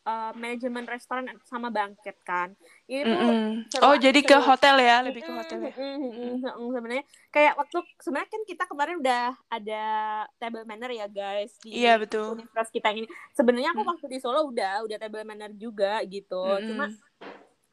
uh, 0.04 0.32
manajemen 0.32 0.84
restoran 0.84 1.26
sama 1.44 1.68
banket 1.68 2.16
kan. 2.22 2.52
Tuh 2.84 3.02
Mm-mm. 3.04 3.66
seru- 3.68 3.82
Oh, 3.82 3.96
jadi 3.96 4.20
ke 4.20 4.36
hotel 4.38 4.76
ya, 4.80 5.00
lebih 5.02 5.20
ke 5.20 5.32
hotel 5.32 5.58
ya. 5.68 5.72
mm-mm, 5.72 5.96
mm-mm, 6.00 6.32
mm-mm. 6.40 6.68
sebenarnya 6.70 7.04
kayak 7.28 7.52
waktu 7.56 7.76
sebenarnya 7.98 8.30
kan 8.30 8.42
kita 8.44 8.64
kemarin 8.64 8.96
udah 9.00 9.24
ada 9.48 9.84
table 10.36 10.64
manner 10.64 10.90
ya 10.92 11.06
guys 11.08 11.56
di 11.60 11.80
Iya, 11.80 11.96
betul. 11.96 12.36
universitas 12.36 12.68
kita 12.70 12.92
ini. 12.92 13.04
Sebenarnya 13.32 13.72
aku 13.72 13.82
Mm. 13.82 13.90
waktu 13.96 14.06
di 14.08 14.18
Solo 14.20 14.44
udah 14.46 14.84
udah 14.84 14.96
table 14.96 15.24
manner 15.24 15.50
juga 15.52 16.00
gitu. 16.06 16.38
Mm-mm. 16.38 16.68
Cuma 16.68 16.86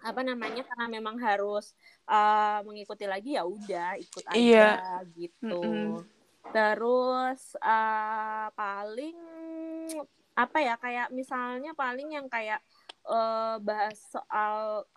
apa 0.01 0.25
namanya 0.25 0.65
karena 0.65 0.89
memang 0.89 1.21
harus 1.21 1.77
uh, 2.09 2.65
mengikuti 2.65 3.05
lagi 3.05 3.37
ya 3.37 3.45
udah 3.45 4.01
ikut 4.01 4.25
aja 4.25 4.33
Iya. 4.33 4.71
gitu. 5.13 5.61
Mm-mm. 5.61 6.09
Terus 6.49 7.53
uh, 7.61 8.49
paling 8.51 9.13
apa 10.31 10.57
ya 10.63 10.75
kayak 10.79 11.11
misalnya 11.11 11.75
paling 11.75 12.15
yang 12.15 12.27
kayak 12.31 12.63
uh, 13.05 13.59
bahas 13.59 13.99
soal 14.09 14.87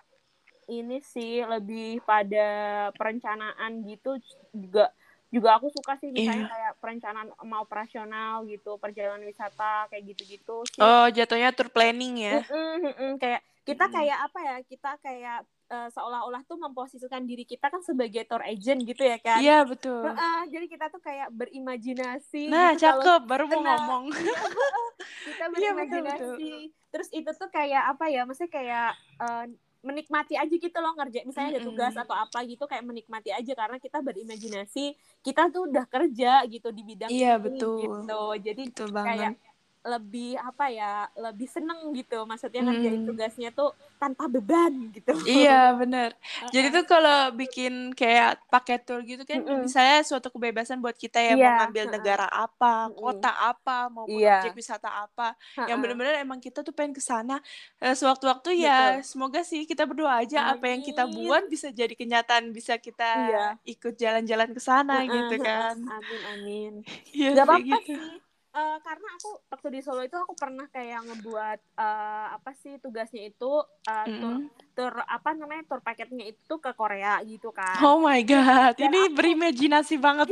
ini 0.65 1.03
sih 1.05 1.45
lebih 1.45 2.01
pada 2.09 2.49
perencanaan 2.97 3.85
gitu 3.85 4.17
juga 4.55 4.89
juga 5.35 5.59
aku 5.59 5.67
suka 5.67 5.99
sih 5.99 6.15
misalnya 6.15 6.47
Iya. 6.47 6.53
kayak 6.55 6.73
perencanaan 6.79 7.29
sama 7.35 7.57
operasional 7.59 8.47
gitu 8.47 8.79
perjalanan 8.79 9.27
wisata 9.27 9.91
kayak 9.91 10.15
gitu-gitu 10.15 10.63
sih. 10.71 10.79
Oh, 10.79 11.11
jatuhnya 11.11 11.51
tour 11.51 11.75
planning 11.75 12.23
ya. 12.23 12.39
Mm-mm, 12.47 12.73
mm-mm. 12.87 13.13
kayak 13.19 13.43
kita 13.67 13.91
kayak 13.91 14.19
apa 14.31 14.39
ya 14.47 14.57
kita 14.63 14.91
kayak 15.03 15.39
eh, 15.71 15.89
seolah-olah 15.91 16.43
tuh 16.45 16.59
memposisikan 16.61 17.25
diri 17.25 17.45
kita 17.45 17.69
kan 17.69 17.81
sebagai 17.81 18.25
tour 18.29 18.45
agent 18.45 18.85
gitu 18.85 19.03
ya 19.03 19.17
kan 19.19 19.41
Iya, 19.41 19.65
betul. 19.65 20.05
Heeh, 20.05 20.41
jadi 20.53 20.67
kita 20.69 20.87
tuh 20.93 21.01
kayak 21.01 21.29
berimajinasi 21.33 22.43
Nah, 22.53 22.73
gitu 22.77 22.85
kalau 22.85 23.03
cakep. 23.05 23.21
Baru 23.25 23.45
mau 23.49 23.53
kena- 23.57 23.65
ngomong. 23.81 24.05
kita 25.29 25.45
Iya, 25.57 25.71
betul, 25.73 26.05
berimajinasi 26.05 26.51
terus 26.93 27.09
itu 27.11 27.31
tuh 27.35 27.49
kayak 27.51 27.83
apa 27.97 28.05
ya 28.13 28.23
maksudnya 28.23 28.53
kayak 28.53 28.91
eh, 29.19 29.45
menikmati 29.85 30.35
aja 30.41 30.55
gitu 30.55 30.79
loh 30.81 30.97
ngerjain 30.97 31.29
misalnya 31.29 31.51
ada 31.59 31.63
tugas 31.65 31.93
atau 31.93 32.17
apa 32.17 32.39
gitu 32.49 32.65
kayak 32.65 32.85
menikmati 32.89 33.31
aja 33.33 33.53
karena 33.53 33.77
kita 33.77 34.01
berimajinasi 34.01 34.97
kita 35.21 35.53
tuh 35.53 35.69
udah 35.69 35.85
kerja 35.85 36.41
gitu 36.49 36.73
di 36.73 36.83
bidang 36.85 37.13
Iya, 37.13 37.37
ini 37.37 37.45
betul. 37.45 37.77
gitu 37.85 38.21
jadi 38.41 38.63
Betul 38.65 38.89
kayak 38.89 38.97
banget. 38.97 39.35
Lebih 39.85 40.41
apa 40.41 40.65
ya 40.73 40.85
lebih 41.25 41.49
seneng 41.55 41.93
gitu 41.99 42.25
maksudnya 42.31 42.61
Hmm. 42.61 42.65
ngerjain 42.67 43.03
tugasnya 43.09 43.49
tuh 43.59 43.69
tanpa 44.01 44.25
beban 44.33 44.73
gitu 44.97 45.13
Iya, 45.29 45.53
bener. 45.81 46.11
Jadi 46.55 46.67
tuh 46.75 46.85
kalau 46.93 47.15
bikin 47.41 47.73
kayak 48.01 48.29
paket 48.53 48.79
tour 48.87 49.01
gitu 49.11 49.23
kan, 49.31 49.41
Mm-mm. 49.41 49.63
misalnya 49.65 49.97
suatu 50.09 50.29
kebebasan 50.35 50.79
buat 50.85 50.97
kita 51.05 51.19
ya 51.29 51.33
mau 51.43 51.49
Iya, 51.49 51.55
ngambil 51.57 51.85
negara 51.95 52.27
apa, 52.29 52.67
Mm-mm. 52.87 53.01
kota 53.03 53.29
apa, 53.49 53.73
maupun 53.95 54.21
Iya. 54.21 54.31
objek 54.31 54.53
wisata 54.61 54.89
apa, 55.05 55.33
yang 55.69 55.77
Heeh. 55.77 55.81
bener-bener 55.81 56.15
emang 56.25 56.41
kita 56.47 56.59
tuh 56.67 56.75
pengen 56.77 56.93
ke 56.99 57.01
sana. 57.11 57.33
Eh, 57.81 57.95
Sewaktu-waktu 58.01 58.49
ya, 58.69 59.01
semoga 59.11 59.41
sih 59.51 59.61
kita 59.71 59.83
berdoa 59.89 60.13
aja 60.23 60.39
apa 60.53 60.65
yang 60.73 60.83
kita 60.85 61.03
Amin. 61.07 61.17
buat 61.17 61.43
bisa 61.53 61.69
jadi 61.73 61.95
kenyataan, 62.01 62.45
bisa 62.53 62.77
kita 62.77 63.05
Iya. 63.15 63.59
ikut 63.65 63.95
jalan-jalan 64.03 64.51
ke 64.53 64.61
sana 64.61 64.95
Heeh, 65.09 65.15
gitu 65.15 65.35
kan. 65.41 65.77
amin 65.95 66.23
amin 66.33 66.73
Iya 67.17 67.31
Gak 67.35 67.45
apa-apa 67.47 67.77
gitu. 67.79 67.93
sih. 67.93 68.03
Eh, 68.55 68.79
karena 68.81 69.09
aku 69.19 69.31
waktu 69.51 69.69
di 69.69 69.81
Solo 69.83 69.99
itu 70.01 70.15
aku 70.15 70.31
pernah 70.33 70.71
kayak 70.71 71.03
ngebuat 71.05 71.59
eh, 71.75 72.27
apa 72.33 72.55
sih 72.55 72.79
tugasnya 72.79 73.27
itu 73.27 73.51
eh, 73.85 74.07
tur, 74.15 74.31
Mm-mm. 74.31 74.47
tur 74.71 74.93
apa 74.95 75.35
namanya 75.35 75.67
tur 75.67 75.83
paketnya 75.83 76.23
itu 76.25 76.55
ke 76.57 76.71
Korea 76.73 77.19
gitu 77.23 77.51
kan. 77.51 77.83
Oh 77.83 77.99
my 77.99 78.23
god, 78.23 78.79
Dan 78.79 78.89
ini 78.89 79.01
aku- 79.05 79.15
berimajinasi 79.19 79.99
banget. 79.99 80.31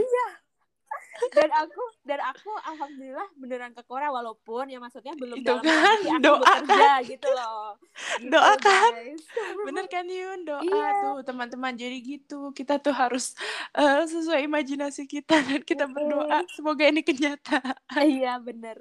Dan 1.33 1.51
aku 1.53 1.83
dan 2.03 2.21
aku 2.25 2.51
alhamdulillah 2.67 3.29
beneran 3.37 3.73
ke 3.73 3.83
Korea 3.85 4.09
walaupun 4.09 4.67
ya 4.67 4.77
maksudnya 4.77 5.15
belum 5.15 5.39
Itu 5.39 5.55
dalam 5.55 5.65
kan, 5.65 5.99
aku 6.03 6.19
doa 6.19 6.41
bekerja 6.41 6.93
gitu 7.07 7.29
loh. 7.31 7.79
Gitu, 8.19 8.29
Doakan. 8.29 8.91
guys. 8.93 9.23
Bener 9.67 9.85
kan 9.87 10.05
Yun 10.05 10.41
doa 10.43 10.61
Iya. 10.61 10.89
tuh 10.99 11.17
teman-teman 11.23 11.73
jadi 11.73 11.97
gitu 12.01 12.51
kita 12.53 12.81
tuh 12.81 12.93
harus 12.93 13.33
eh, 13.73 14.03
sesuai 14.05 14.45
imajinasi 14.45 15.05
kita 15.05 15.37
dan 15.41 15.61
kita 15.63 15.85
berdoa 15.87 16.43
semoga 16.53 16.85
ini 16.85 17.01
kenyataan. 17.01 17.77
Iya 17.97 18.41
bener 18.41 18.77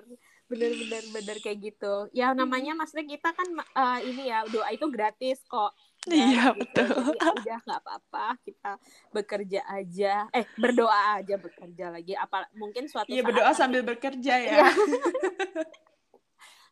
bener 0.47 0.71
bener 0.75 1.03
bener 1.15 1.37
kayak 1.39 1.59
gitu. 1.63 2.11
Ya 2.11 2.35
namanya 2.35 2.75
maksudnya 2.75 3.07
kita 3.07 3.31
kan 3.31 3.47
eh, 3.59 3.99
ini 4.07 4.27
ya 4.27 4.43
doa 4.47 4.67
itu 4.71 4.87
gratis 4.91 5.39
kok. 5.47 5.71
Iya, 6.09 6.57
gitu. 6.57 6.81
betul. 6.81 6.89
Jadi 6.97 7.17
ya 7.21 7.29
udah 7.29 7.59
nggak 7.61 7.81
apa-apa 7.85 8.25
kita 8.41 8.71
bekerja 9.13 9.61
aja. 9.69 10.13
Eh 10.33 10.45
berdoa 10.63 11.21
aja 11.21 11.35
bekerja 11.37 11.85
lagi. 11.93 12.17
Apa 12.17 12.49
mungkin 12.57 12.89
suatu 12.89 13.05
Iya 13.05 13.21
saat 13.21 13.27
berdoa 13.29 13.45
nanti- 13.45 13.59
sambil 13.61 13.81
bekerja 13.85 14.33
ya. 14.33 14.49
Iya. 14.57 14.67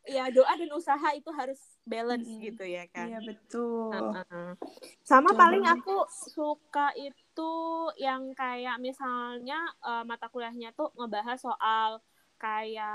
Iya 0.00 0.32
doa 0.32 0.48
dan 0.56 0.72
usaha 0.72 1.12
itu 1.12 1.28
harus 1.30 1.60
balance 1.84 2.24
Mm-mm. 2.26 2.42
gitu 2.42 2.64
ya 2.64 2.88
kan. 2.88 3.06
Iya 3.06 3.20
betul. 3.20 3.92
Heeh. 3.92 4.50
Sama 5.04 5.30
Betul 5.30 5.38
paling 5.38 5.64
aku 5.68 5.96
suka 6.08 6.90
itu 6.96 7.52
yang 8.00 8.32
kayak 8.32 8.80
misalnya 8.80 9.60
eh, 9.84 10.02
mata 10.02 10.26
kuliahnya 10.26 10.72
tuh 10.72 10.88
ngebahas 10.96 11.38
soal 11.38 12.00
kayak 12.42 12.92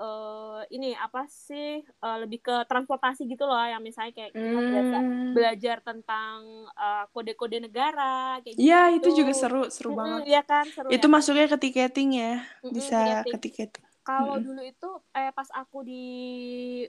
eh, 0.00 0.58
ini 0.74 0.86
apa 1.04 1.20
sih 1.46 1.66
eh, 2.04 2.16
lebih 2.22 2.38
ke 2.46 2.52
transportasi 2.70 3.20
gitu 3.32 3.42
loh 3.50 3.58
yang 3.72 3.82
misalnya 3.88 4.12
kayak 4.18 4.32
kita 4.42 4.58
biasa 4.70 4.94
Hmm. 4.94 5.36
belajar 5.36 5.76
tentang 5.88 6.38
eh, 6.80 7.02
kode-kode 7.12 7.56
negara 7.66 8.02
kayak 8.42 8.58
Iya 8.60 8.76
gitu. 8.76 8.84
itu 8.96 9.08
juga 9.18 9.32
seru 9.40 9.58
seru 9.74 9.90
Mm-mm, 9.90 9.96
banget. 10.00 10.22
Iya 10.28 10.40
kan 10.50 10.66
seru 10.76 10.92
Itu 10.94 11.06
ya. 11.10 11.12
masuknya 11.14 11.44
ke 11.52 11.56
tiketing 11.64 12.08
ya 12.22 12.28
Mm-mm, 12.64 12.76
bisa 12.76 12.96
tiketing. 12.96 13.26
ke 13.30 13.36
tiketing. 13.44 13.84
Kalau 14.06 14.36
Mm-mm. 14.36 14.44
dulu 14.44 14.60
itu 14.64 14.86
eh 15.18 15.30
pas 15.36 15.50
aku 15.60 15.78
di 15.90 15.94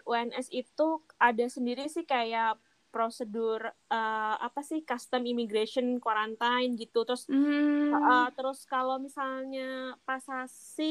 UNS 0.07 0.47
itu 0.53 0.83
ada 1.19 1.45
sendiri 1.55 1.83
sih 1.95 2.05
kayak 2.07 2.57
prosedur 2.93 3.61
eh, 3.93 4.35
apa 4.47 4.59
sih 4.69 4.79
custom 4.89 5.23
immigration 5.31 5.99
quarantine 6.03 6.71
gitu 6.81 7.03
terus 7.07 7.23
Hmm. 7.29 7.87
eh, 7.93 8.27
terus 8.37 8.59
kalau 8.71 8.97
misalnya 9.01 9.95
pasasi 10.07 10.83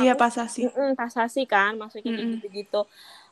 Iya 0.00 0.14
pasasi. 0.16 0.60
Mm-mm, 0.62 0.94
pasasi 1.00 1.42
kan 1.48 1.72
maksudnya 1.80 2.12
kayak 2.14 2.18
Mm-mm. 2.22 2.38
gitu-gitu 2.38 2.80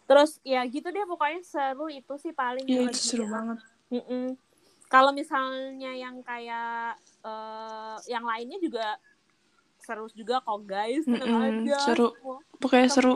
terus 0.09 0.31
ya 0.43 0.61
gitu 0.67 0.89
deh 0.91 1.05
pokoknya 1.07 1.41
seru 1.47 1.87
itu 1.87 2.13
sih 2.19 2.33
paling 2.35 2.67
Iya 2.71 2.81
itu 2.91 2.99
seru 3.09 3.25
banget. 3.35 3.59
Mm-mm. 3.95 4.35
kalau 4.91 5.11
misalnya 5.15 5.93
yang 5.95 6.17
kayak 6.27 6.99
eh, 7.23 7.97
yang 8.13 8.25
lainnya 8.27 8.59
juga 8.59 8.99
seru 9.81 10.07
juga 10.13 10.43
kok 10.45 10.61
guys 10.69 11.07
Mm-mm, 11.09 11.41
aja 11.49 11.81
seru. 11.85 12.07
Pokoknya 12.61 12.89
seru. 12.93 13.13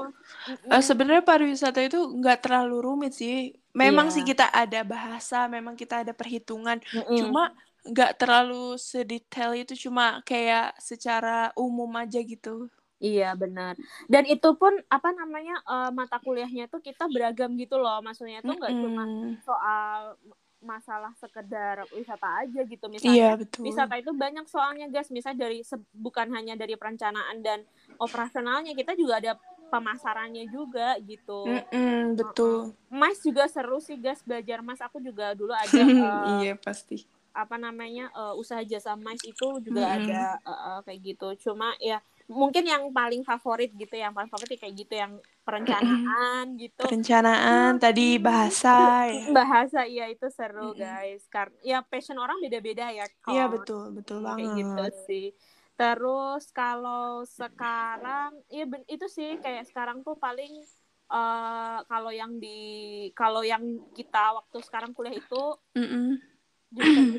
Mm-mm. 0.49 0.71
Eh, 0.73 0.83
sebenarnya 0.89 1.23
pariwisata 1.31 1.81
itu 1.85 1.99
nggak 2.19 2.39
terlalu 2.45 2.77
rumit 2.87 3.13
sih. 3.21 3.53
Memang 3.77 4.09
Iya. 4.09 4.15
sih 4.15 4.25
kita 4.31 4.49
ada 4.63 4.81
bahasa, 4.87 5.37
memang 5.51 5.75
kita 5.77 5.95
ada 6.03 6.13
perhitungan. 6.17 6.79
Mm-mm. 6.95 7.17
Cuma 7.19 7.53
nggak 7.85 8.11
terlalu 8.21 8.81
sedetail 8.81 9.53
itu. 9.63 9.75
Cuma 9.85 10.25
kayak 10.25 10.75
secara 10.81 11.53
umum 11.59 11.91
aja 12.01 12.19
gitu. 12.25 12.71
Iya 13.05 13.37
benar. 13.37 13.77
Dan 14.09 14.25
itu 14.25 14.49
pun 14.57 14.73
apa 14.89 15.13
namanya 15.13 15.61
uh, 15.69 15.93
mata 15.93 16.17
kuliahnya 16.25 16.73
tuh 16.73 16.81
kita 16.81 17.05
beragam 17.13 17.53
gitu 17.61 17.77
loh. 17.77 18.01
Maksudnya 18.01 18.41
tuh 18.41 18.57
nggak 18.57 18.73
mm 18.73 18.81
-hmm. 18.81 18.85
cuma 18.89 19.05
soal 19.45 20.17
masalah 20.65 21.13
sekedar 21.21 21.85
wisata 21.93 22.41
aja 22.41 22.65
gitu 22.65 22.89
misalnya. 22.89 23.13
Iya, 23.13 23.31
betul. 23.37 23.69
Wisata 23.69 23.95
itu 24.01 24.11
banyak 24.17 24.49
soalnya 24.49 24.89
guys. 24.89 25.13
Misalnya 25.13 25.45
dari 25.45 25.61
bukan 25.93 26.33
hanya 26.33 26.57
dari 26.57 26.75
perencanaan 26.81 27.45
dan 27.45 27.69
operasionalnya, 28.01 28.73
kita 28.73 28.97
juga 28.97 29.21
ada 29.21 29.33
pemasarannya 29.69 30.49
juga 30.49 30.97
gitu. 31.05 31.45
Mm 31.45 31.63
-mm, 31.69 32.01
betul. 32.17 32.73
Mas 32.89 33.21
juga 33.21 33.45
seru 33.53 33.79
sih 33.85 34.01
guys 34.01 34.25
belajar 34.25 34.65
mas. 34.65 34.81
Aku 34.81 34.99
juga 35.05 35.37
dulu 35.37 35.53
ada. 35.63 35.77
uh, 35.77 36.41
iya 36.41 36.57
pasti. 36.57 37.05
Apa 37.37 37.61
namanya 37.61 38.09
uh, 38.17 38.33
usaha 38.41 38.65
jasa 38.65 38.97
mas 38.97 39.21
itu 39.21 39.61
juga 39.61 39.85
mm 39.85 39.91
-hmm. 39.93 39.99
ada 40.09 40.23
uh, 40.41 40.51
uh, 40.51 40.79
kayak 40.89 41.01
gitu. 41.13 41.29
Cuma 41.51 41.77
ya 41.77 42.01
mungkin 42.25 42.64
yang 42.64 42.88
paling 42.88 43.21
favorit 43.21 43.69
gitu 43.76 44.00
yang 44.00 44.16
paling 44.16 44.33
favorit 44.33 44.57
kayak 44.57 44.75
gitu 44.75 44.95
yang 44.97 45.21
perencanaan 45.45 46.57
gitu. 46.57 46.81
Perencanaan 46.81 47.76
tadi 47.76 48.16
bahasa 48.16 49.04
ya. 49.12 49.28
bahasa 49.38 49.85
iya 49.85 50.09
itu 50.09 50.26
seru 50.33 50.73
guys. 50.73 51.28
Karena 51.28 51.57
ya 51.61 51.78
passion 51.85 52.16
orang 52.16 52.40
beda-beda 52.40 52.88
ya 52.88 53.04
iya 53.28 53.45
betul 53.45 53.93
betul 53.93 54.25
kayak 54.25 54.40
banget. 54.40 54.57
gitu 54.57 54.85
sih. 55.04 55.26
Terus 55.75 56.49
kalau 56.54 57.26
sekarang 57.28 58.40
ya 58.49 58.64
itu 58.88 59.07
sih 59.11 59.37
kayak 59.43 59.69
sekarang 59.69 60.00
tuh 60.00 60.16
paling 60.16 60.64
uh, 61.12 61.85
kalau 61.85 62.09
yang 62.14 62.40
di 62.40 63.11
kalau 63.12 63.45
yang 63.45 63.62
kita 63.93 64.38
waktu 64.38 64.59
sekarang 64.64 64.97
kuliah 64.97 65.19
itu 65.19 65.43
mm 65.76 65.87
-mm. 65.87 66.09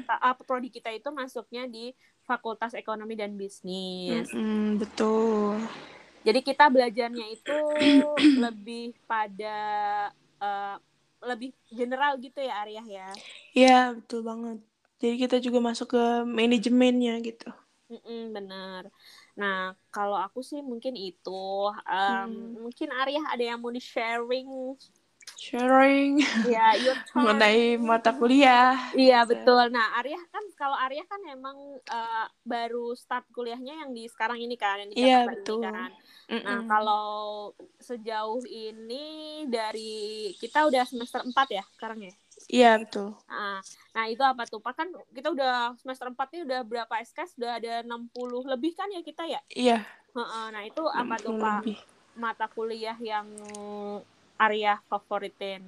kita 0.02 0.16
uh, 0.20 0.36
prodi 0.44 0.68
kita 0.74 0.92
itu 0.92 1.12
masuknya 1.14 1.70
di 1.70 1.94
Fakultas 2.26 2.74
Ekonomi 2.74 3.14
dan 3.14 3.38
Bisnis. 3.38 4.28
Mm-hmm, 4.34 4.82
betul. 4.82 5.62
Jadi 6.26 6.40
kita 6.42 6.66
belajarnya 6.74 7.26
itu 7.30 7.58
lebih 8.46 8.98
pada 9.06 9.58
uh, 10.42 10.76
lebih 11.22 11.54
general 11.70 12.18
gitu 12.18 12.42
ya 12.42 12.66
Arya 12.66 12.84
ya. 12.86 13.10
Iya 13.54 13.80
betul 13.94 14.26
banget. 14.26 14.58
Jadi 14.98 15.16
kita 15.22 15.38
juga 15.38 15.60
masuk 15.62 15.94
ke 15.94 16.04
manajemennya 16.26 17.22
gitu. 17.22 17.50
Mm-mm, 17.94 18.34
benar. 18.34 18.90
Nah 19.38 19.78
kalau 19.94 20.18
aku 20.18 20.42
sih 20.42 20.66
mungkin 20.66 20.98
itu. 20.98 21.70
Um, 21.86 22.26
hmm. 22.26 22.66
Mungkin 22.66 22.90
Arya 22.90 23.22
ada 23.30 23.44
yang 23.46 23.62
mau 23.62 23.70
di 23.70 23.82
sharing 25.36 26.24
ya, 26.48 26.76
mengenai 27.16 27.76
mata 27.78 28.16
kuliah. 28.16 28.76
Iya 28.96 29.28
betul. 29.28 29.70
Nah 29.70 30.00
Arya 30.00 30.20
kan 30.32 30.44
kalau 30.56 30.78
Arya 30.80 31.04
kan 31.06 31.22
emang 31.28 31.58
uh, 31.80 32.26
baru 32.48 32.96
start 32.96 33.28
kuliahnya 33.36 33.86
yang 33.86 33.92
di 33.92 34.08
sekarang 34.08 34.40
ini 34.40 34.56
kan 34.56 34.82
yang 34.82 34.90
di 34.92 34.96
Iya 34.98 35.20
betul. 35.28 35.62
Ini, 35.62 35.68
kan. 35.70 35.92
Mm 36.26 36.34
-mm. 36.36 36.46
Nah 36.48 36.60
kalau 36.66 37.06
sejauh 37.78 38.44
ini 38.50 39.06
dari 39.46 40.34
kita 40.40 40.66
udah 40.66 40.84
semester 40.88 41.22
4 41.22 41.32
ya 41.52 41.64
sekarang 41.76 42.00
ya. 42.02 42.14
Iya 42.52 42.72
betul. 42.84 43.16
Nah, 43.32 43.60
nah 43.96 44.06
itu 44.12 44.24
apa 44.24 44.44
tuh? 44.46 44.60
Pak 44.60 44.74
kan 44.76 44.88
kita 45.16 45.32
udah 45.32 45.74
semester 45.80 46.12
4 46.12 46.36
ini 46.36 46.42
udah 46.46 46.62
berapa 46.68 46.94
SKS? 47.02 47.40
Udah 47.40 47.52
ada 47.58 47.74
60 47.84 48.52
lebih 48.52 48.76
kan 48.76 48.92
ya 48.92 49.02
kita 49.02 49.24
ya? 49.26 49.42
Iya. 49.52 49.80
Nah 50.16 50.64
itu 50.64 50.84
apa 50.88 51.16
tuh 51.20 51.36
Pak? 51.40 51.64
Lebih. 51.64 51.78
Mata 52.16 52.48
kuliah 52.48 52.96
yang 53.04 53.28
Arya 54.40 54.80
favoritin? 54.88 55.64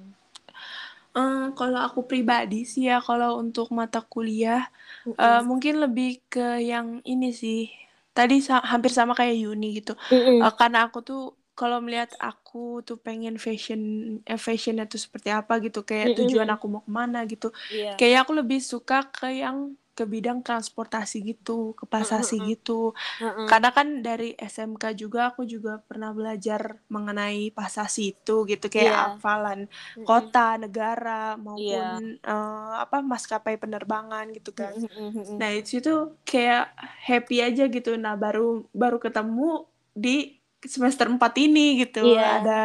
Um, 1.16 1.50
kalau 1.56 1.80
aku 1.82 2.04
pribadi 2.04 2.62
sih 2.68 2.86
ya 2.86 3.02
kalau 3.02 3.40
untuk 3.40 3.72
mata 3.74 3.98
kuliah 4.04 4.68
mm 5.02 5.16
-hmm. 5.16 5.18
uh, 5.18 5.42
mungkin 5.42 5.80
lebih 5.82 6.22
ke 6.30 6.62
yang 6.62 7.00
ini 7.02 7.32
sih 7.34 7.72
tadi 8.12 8.38
sa 8.44 8.60
hampir 8.62 8.92
sama 8.92 9.16
kayak 9.16 9.34
Yuni 9.34 9.82
gitu 9.82 9.96
mm 9.98 10.14
-hmm. 10.14 10.38
uh, 10.44 10.54
karena 10.54 10.86
aku 10.86 11.00
tuh 11.02 11.22
kalau 11.58 11.82
melihat 11.82 12.14
aku 12.22 12.86
tuh 12.86 13.02
pengen 13.02 13.34
fashion 13.34 13.80
eh, 14.22 14.38
fashionnya 14.38 14.86
tuh 14.86 15.00
seperti 15.00 15.34
apa 15.34 15.58
gitu 15.58 15.82
kayak 15.82 16.12
mm 16.12 16.14
-hmm. 16.14 16.20
tujuan 16.28 16.48
aku 16.54 16.64
mau 16.70 16.82
ke 16.86 16.90
mana 16.92 17.26
gitu 17.26 17.50
yeah. 17.74 17.98
kayak 17.98 18.22
aku 18.22 18.38
lebih 18.38 18.62
suka 18.62 19.08
ke 19.10 19.42
yang 19.42 19.74
ke 19.98 20.06
bidang 20.06 20.46
transportasi 20.46 21.26
gitu, 21.26 21.74
ke 21.74 21.82
pasasi 21.90 22.38
uh, 22.38 22.42
uh, 22.42 22.46
gitu. 22.54 22.80
Uh, 23.18 23.26
uh. 23.26 23.46
Karena 23.50 23.74
kan 23.74 23.98
dari 23.98 24.38
SMK 24.38 24.94
juga 24.94 25.34
aku 25.34 25.42
juga 25.42 25.82
pernah 25.82 26.14
belajar 26.14 26.78
mengenai 26.86 27.50
pasasi 27.50 28.14
itu 28.14 28.46
gitu 28.46 28.70
kayak 28.70 28.86
yeah. 28.86 29.02
hafalan 29.18 29.66
uh, 29.98 30.06
kota, 30.06 30.54
negara 30.54 31.34
maupun 31.34 32.14
yeah. 32.22 32.30
uh, 32.30 32.86
apa 32.86 33.02
maskapai 33.02 33.58
penerbangan 33.58 34.30
gitu 34.30 34.54
kan. 34.54 34.78
Uh, 34.78 35.10
uh. 35.18 35.34
Nah, 35.34 35.50
itu 35.50 35.82
tuh 35.82 36.14
kayak 36.22 36.70
happy 37.02 37.42
aja 37.42 37.66
gitu. 37.66 37.98
Nah, 37.98 38.14
baru 38.14 38.62
baru 38.70 39.02
ketemu 39.02 39.66
di 39.98 40.38
semester 40.62 41.06
4 41.06 41.18
ini 41.38 41.86
gitu 41.86 42.18
yeah. 42.18 42.42
ada 42.42 42.58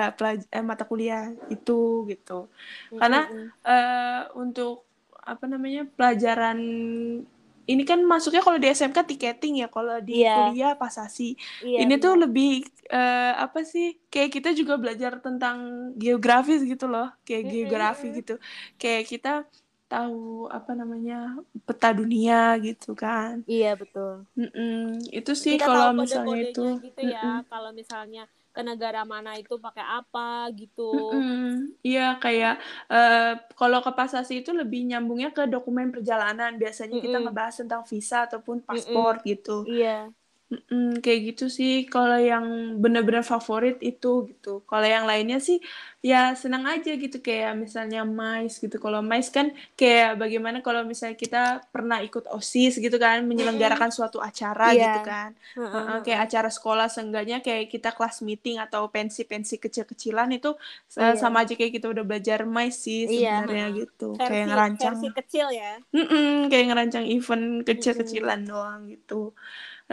eh, 0.50 0.66
mata 0.66 0.86
kuliah 0.86 1.34
itu 1.50 2.06
gitu. 2.10 2.50
Karena 2.94 3.26
uh, 3.66 4.22
untuk 4.38 4.93
apa 5.24 5.46
namanya 5.48 5.88
pelajaran 5.96 6.60
ini 7.64 7.84
kan 7.88 8.04
masuknya 8.04 8.44
kalau 8.44 8.60
di 8.60 8.68
SMK 8.68 9.08
tiketing 9.16 9.64
ya 9.64 9.68
kalau 9.72 9.96
di 10.04 10.28
yeah. 10.28 10.52
kuliah 10.52 10.74
pasasi 10.76 11.40
yeah, 11.64 11.80
ini 11.88 11.96
yeah. 11.96 12.04
tuh 12.04 12.14
lebih 12.20 12.68
uh, 12.92 13.40
apa 13.40 13.64
sih 13.64 13.96
kayak 14.12 14.36
kita 14.36 14.50
juga 14.52 14.76
belajar 14.76 15.24
tentang 15.24 15.90
geografis 15.96 16.60
gitu 16.68 16.92
loh 16.92 17.08
kayak 17.24 17.48
geografi 17.48 18.12
gitu 18.12 18.36
kayak 18.76 19.08
kita 19.08 19.48
tahu 19.88 20.50
apa 20.50 20.74
namanya 20.74 21.38
peta 21.64 21.94
dunia 21.94 22.58
gitu 22.60 22.98
kan 22.98 23.46
iya 23.46 23.78
betul 23.78 24.26
Mm-mm. 24.34 25.00
itu 25.14 25.32
sih 25.38 25.56
kalau 25.56 25.94
misalnya 25.94 26.50
itu 26.50 26.82
gitu 26.82 27.02
ya 27.06 27.46
kalau 27.48 27.70
misalnya 27.72 28.26
ke 28.54 28.62
negara 28.62 29.02
mana 29.02 29.34
itu 29.36 29.58
pakai 29.58 29.82
apa 29.82 30.48
gitu. 30.54 30.94
Iya 31.82 32.22
kayak 32.22 32.62
uh, 32.88 33.34
kalau 33.58 33.82
ke 33.82 33.92
pasasi 33.92 34.46
itu 34.46 34.54
lebih 34.54 34.86
nyambungnya 34.86 35.34
ke 35.34 35.50
dokumen 35.50 35.90
perjalanan. 35.90 36.56
Biasanya 36.62 36.96
mm 36.96 37.02
-mm. 37.02 37.06
kita 37.10 37.18
ngebahas 37.26 37.56
tentang 37.66 37.82
visa 37.90 38.30
ataupun 38.30 38.62
paspor 38.62 39.18
mm 39.18 39.22
-mm. 39.22 39.30
gitu. 39.34 39.58
Iya. 39.66 40.14
Mm-mm, 40.52 41.02
kayak 41.02 41.34
gitu 41.34 41.46
sih. 41.50 41.88
Kalau 41.90 42.20
yang 42.20 42.78
bener-bener 42.78 43.26
favorit 43.26 43.82
itu 43.82 44.30
gitu. 44.30 44.62
Kalau 44.70 44.86
yang 44.86 45.10
lainnya 45.10 45.42
sih 45.42 45.58
ya 46.04 46.38
senang 46.38 46.68
aja 46.70 46.94
gitu. 46.94 47.24
Kayak 47.24 47.58
misalnya 47.58 48.06
mais 48.06 48.62
gitu. 48.62 48.78
Kalau 48.78 49.02
mais 49.02 49.34
kan 49.34 49.50
kayak 49.74 50.20
bagaimana 50.20 50.62
kalau 50.62 50.86
misalnya 50.86 51.18
kita 51.18 51.44
pernah 51.74 52.04
ikut 52.06 52.30
osis 52.30 52.78
gitu 52.78 53.02
kan 53.02 53.26
menyelenggarakan 53.26 53.90
suatu 53.90 54.22
acara 54.22 54.76
yeah. 54.76 54.82
gitu 54.84 55.00
kan. 55.08 55.30
Uh-uh. 55.58 55.74
Uh-uh, 55.74 56.00
kayak 56.06 56.30
acara 56.30 56.50
sekolah 56.54 56.88
seenggaknya 56.92 57.42
kayak 57.42 57.74
kita 57.74 57.90
kelas 57.96 58.22
meeting 58.22 58.62
atau 58.62 58.92
pensi-pensi 58.94 59.58
kecil-kecilan 59.58 60.30
itu 60.38 60.54
yeah. 60.94 61.18
sama 61.18 61.48
aja 61.48 61.58
kayak 61.58 61.82
kita 61.82 61.90
udah 61.90 62.06
belajar 62.06 62.46
mais 62.46 62.78
sih 62.78 63.10
iya, 63.10 63.42
sebenarnya 63.42 63.68
yeah. 63.74 63.80
gitu. 63.82 64.08
Versi, 64.14 64.30
kayak 64.30 64.46
ngerancang 64.54 64.96
versi 65.02 65.08
kecil 65.18 65.48
ya. 65.50 65.74
Mm-mm, 65.90 66.52
kayak 66.54 66.66
ngerancang 66.70 67.06
event 67.10 67.46
kecil-kecilan 67.66 68.46
doang 68.46 68.86
gitu 68.92 69.34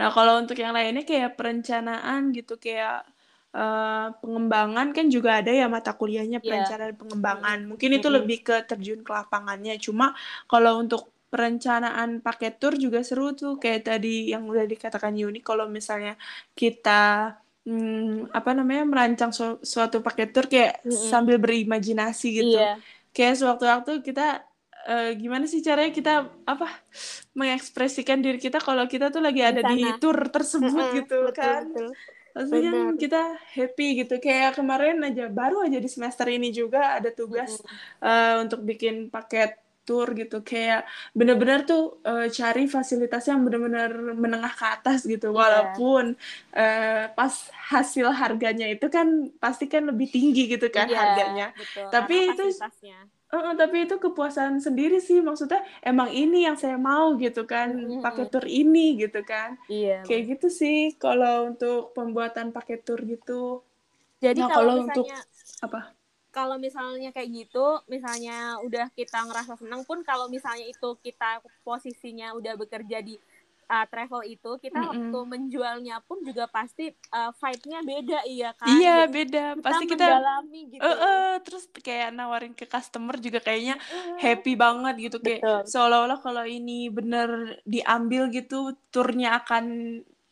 Nah, 0.01 0.09
kalau 0.09 0.41
untuk 0.41 0.57
yang 0.57 0.73
lainnya 0.73 1.05
kayak 1.05 1.37
perencanaan 1.37 2.33
gitu, 2.33 2.57
kayak 2.57 3.05
uh, 3.53 4.09
pengembangan 4.17 4.89
kan 4.95 5.05
juga 5.13 5.39
ada 5.39 5.51
ya 5.53 5.69
mata 5.69 5.93
kuliahnya 5.93 6.41
iya. 6.41 6.45
perencanaan 6.45 6.95
pengembangan. 6.97 7.59
Mungkin 7.69 7.89
itu 8.01 8.07
lebih 8.09 8.41
ke 8.41 8.55
terjun 8.65 9.05
ke 9.05 9.11
lapangannya. 9.13 9.77
Cuma 9.77 10.17
kalau 10.49 10.81
untuk 10.81 11.13
perencanaan 11.31 12.19
paket 12.19 12.59
tour 12.59 12.75
juga 12.75 12.99
seru 13.07 13.31
tuh 13.31 13.55
kayak 13.55 13.87
tadi 13.87 14.35
yang 14.35 14.43
udah 14.51 14.67
dikatakan 14.67 15.15
Yuni 15.15 15.39
kalau 15.39 15.63
misalnya 15.63 16.19
kita 16.51 17.31
hmm, 17.63 18.35
apa 18.35 18.51
namanya 18.51 18.83
merancang 18.83 19.31
su 19.31 19.55
suatu 19.63 20.03
paket 20.03 20.35
tour 20.35 20.51
kayak 20.51 20.83
mm 20.83 20.91
-hmm. 20.91 21.07
sambil 21.07 21.39
berimajinasi 21.39 22.27
gitu. 22.35 22.59
Iya. 22.59 22.75
Kayak 23.15 23.35
sewaktu-waktu 23.39 23.91
kita 24.03 24.43
uh, 24.87 25.11
gimana 25.17 25.45
sih 25.45 25.61
caranya 25.61 25.91
kita 25.93 26.13
apa 26.47 26.67
mengekspresikan 27.37 28.19
diri 28.21 28.39
kita 28.41 28.57
kalau 28.61 28.85
kita 28.85 29.09
tuh 29.13 29.21
lagi 29.21 29.41
ada 29.41 29.61
di 29.69 29.85
tour 30.01 30.17
tersebut 30.29 30.71
mm 30.71 30.81
-hmm, 30.81 30.97
gitu 31.03 31.17
betul, 31.27 31.37
kan 31.37 31.63
betul. 31.69 31.91
Maksudnya 32.31 32.71
Benar. 32.71 32.95
kita 32.95 33.21
happy 33.59 33.87
gitu 34.03 34.15
kayak 34.23 34.55
kemarin 34.55 35.03
aja 35.03 35.27
baru 35.27 35.67
aja 35.67 35.83
di 35.83 35.89
semester 35.91 36.23
ini 36.31 36.55
juga 36.55 36.95
ada 36.95 37.11
tugas 37.11 37.59
mm 37.59 37.67
-hmm. 37.67 38.07
uh, 38.07 38.35
untuk 38.47 38.63
bikin 38.63 39.11
paket 39.11 39.59
tour 39.81 40.13
gitu 40.13 40.45
kayak 40.45 40.85
bener-bener 41.11 41.65
tuh 41.65 41.99
uh, 42.05 42.29
cari 42.29 42.69
fasilitas 42.69 43.25
yang 43.27 43.41
bener-bener 43.41 43.91
menengah 44.13 44.53
ke 44.53 44.65
atas 44.65 45.03
gitu 45.03 45.33
yeah. 45.33 45.37
walaupun 45.41 46.15
uh, 46.53 47.09
pas 47.11 47.33
hasil 47.73 48.07
harganya 48.13 48.69
itu 48.69 48.87
kan 48.87 49.33
pasti 49.41 49.65
kan 49.65 49.89
lebih 49.89 50.07
tinggi 50.07 50.53
gitu 50.53 50.69
kan 50.69 50.87
yeah, 50.87 50.95
harganya 51.01 51.47
betul. 51.57 51.89
tapi 51.89 52.15
itu 52.29 52.45
Uh, 53.31 53.55
tapi 53.55 53.87
itu 53.87 53.95
kepuasan 53.95 54.59
sendiri 54.59 54.99
sih 54.99 55.23
maksudnya 55.23 55.63
emang 55.79 56.11
ini 56.11 56.43
yang 56.43 56.59
saya 56.59 56.75
mau 56.75 57.15
gitu 57.15 57.47
kan 57.47 57.71
mm-hmm. 57.71 58.03
pakai 58.03 58.25
tour 58.27 58.43
ini 58.43 58.99
gitu 58.99 59.23
kan. 59.23 59.55
Iya 59.71 60.03
kayak 60.03 60.35
gitu 60.35 60.47
sih 60.51 60.99
kalau 60.99 61.47
untuk 61.47 61.95
pembuatan 61.95 62.51
pakai 62.51 62.83
tour 62.83 62.99
gitu. 63.07 63.63
Jadi 64.21 64.43
nah, 64.43 64.51
kalau, 64.51 64.83
misalnya, 64.83 64.91
untuk 64.91 65.05
apa? 65.63 65.81
kalau 66.31 66.55
misalnya 66.55 67.09
kayak 67.11 67.29
gitu 67.29 67.83
misalnya 67.91 68.55
udah 68.63 68.87
kita 68.95 69.19
ngerasa 69.27 69.59
senang 69.59 69.83
pun 69.83 69.99
kalau 70.01 70.31
misalnya 70.31 70.63
itu 70.63 70.95
kita 71.03 71.43
posisinya 71.67 72.31
udah 72.39 72.55
bekerja 72.55 73.03
di 73.03 73.19
uh, 73.71 73.85
travel 73.87 74.21
itu 74.27 74.51
kita 74.59 74.75
Mm-mm. 74.75 74.91
waktu 74.91 75.19
menjualnya 75.31 76.03
pun 76.03 76.19
juga 76.27 76.51
pasti 76.51 76.91
uh, 77.15 77.31
vibe-nya 77.31 77.79
beda 77.87 78.19
iya 78.27 78.49
kan 78.51 78.67
Iya 78.67 78.97
Jadi 79.07 79.13
beda. 79.15 79.43
kita 79.55 79.63
Pasti 79.63 79.83
kita 79.87 80.05
mendalami 80.11 80.61
gitu 80.75 80.83
eh 80.83 80.97
eh, 80.99 81.31
terus 81.47 81.63
kayak 81.71 82.09
nawarin 82.11 82.53
ke 82.53 82.67
customer 82.67 83.15
juga 83.17 83.39
kayaknya 83.39 83.79
Heeh. 83.79 84.17
happy 84.19 84.53
banget 84.59 84.95
gitu 85.09 85.17
kayak 85.23 85.39
betul 85.39 85.59
seolah-olah 85.71 86.19
kalau 86.19 86.43
ini 86.43 86.91
bener 86.91 87.57
diambil 87.63 88.27
gitu 88.27 88.75
turnya 88.91 89.39
akan 89.39 89.65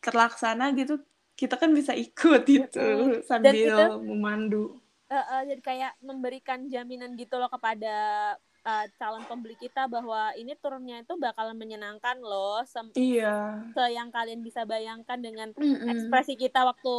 terlaksana 0.04 0.76
gitu 0.76 1.00
kita 1.36 1.56
kan 1.56 1.72
bisa 1.72 1.96
ikut 1.96 2.44
gitu 2.44 2.76
dan 2.76 3.24
sambil 3.24 3.52
kita 3.56 3.84
memandu. 3.96 4.76
uh, 5.08 5.16
uh, 5.16 5.40
jadi 5.48 5.62
kayak 5.64 5.92
memberikan 6.04 6.68
jaminan 6.68 7.16
gitu 7.16 7.40
loh 7.40 7.48
kepada 7.48 8.36
uh, 8.66 8.84
calon 9.00 9.24
pembeli 9.28 9.56
kita 9.56 9.86
bahwa 9.90 10.32
ini 10.36 10.52
turunnya 10.58 11.02
itu 11.04 11.14
bakalan 11.20 11.56
menyenangkan 11.56 12.16
loh 12.20 12.60
sem- 12.66 12.92
Iya. 12.96 13.28
se 13.74 13.82
yang 13.94 14.10
kalian 14.10 14.40
bisa 14.42 14.66
bayangkan 14.66 15.18
dengan 15.22 15.48
Mm-mm. 15.54 15.88
ekspresi 15.90 16.34
kita 16.34 16.66
waktu 16.66 16.94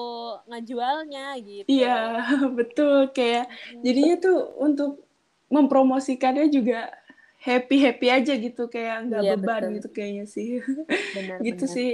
ngejualnya 0.49 1.35
gitu. 1.43 1.69
Iya, 1.71 1.87
betul 2.57 3.11
kayak 3.15 3.45
Mm, 3.71 3.83
jadinya 3.85 4.15
tuh 4.23 4.37
untuk 4.59 4.91
mempromosikannya 5.51 6.47
juga 6.51 6.91
happy-happy 7.41 8.07
aja 8.07 8.33
gitu 8.37 8.61
kayak 8.69 8.95
nggak 9.09 9.21
Iya 9.23 9.31
beban 9.35 9.63
betul, 9.63 9.75
gitu 9.77 9.87
kayaknya 9.95 10.25
sih. 10.29 10.47
benar 11.15 11.39
gitu 11.47 11.65
benar. 11.65 11.75
sih 11.75 11.89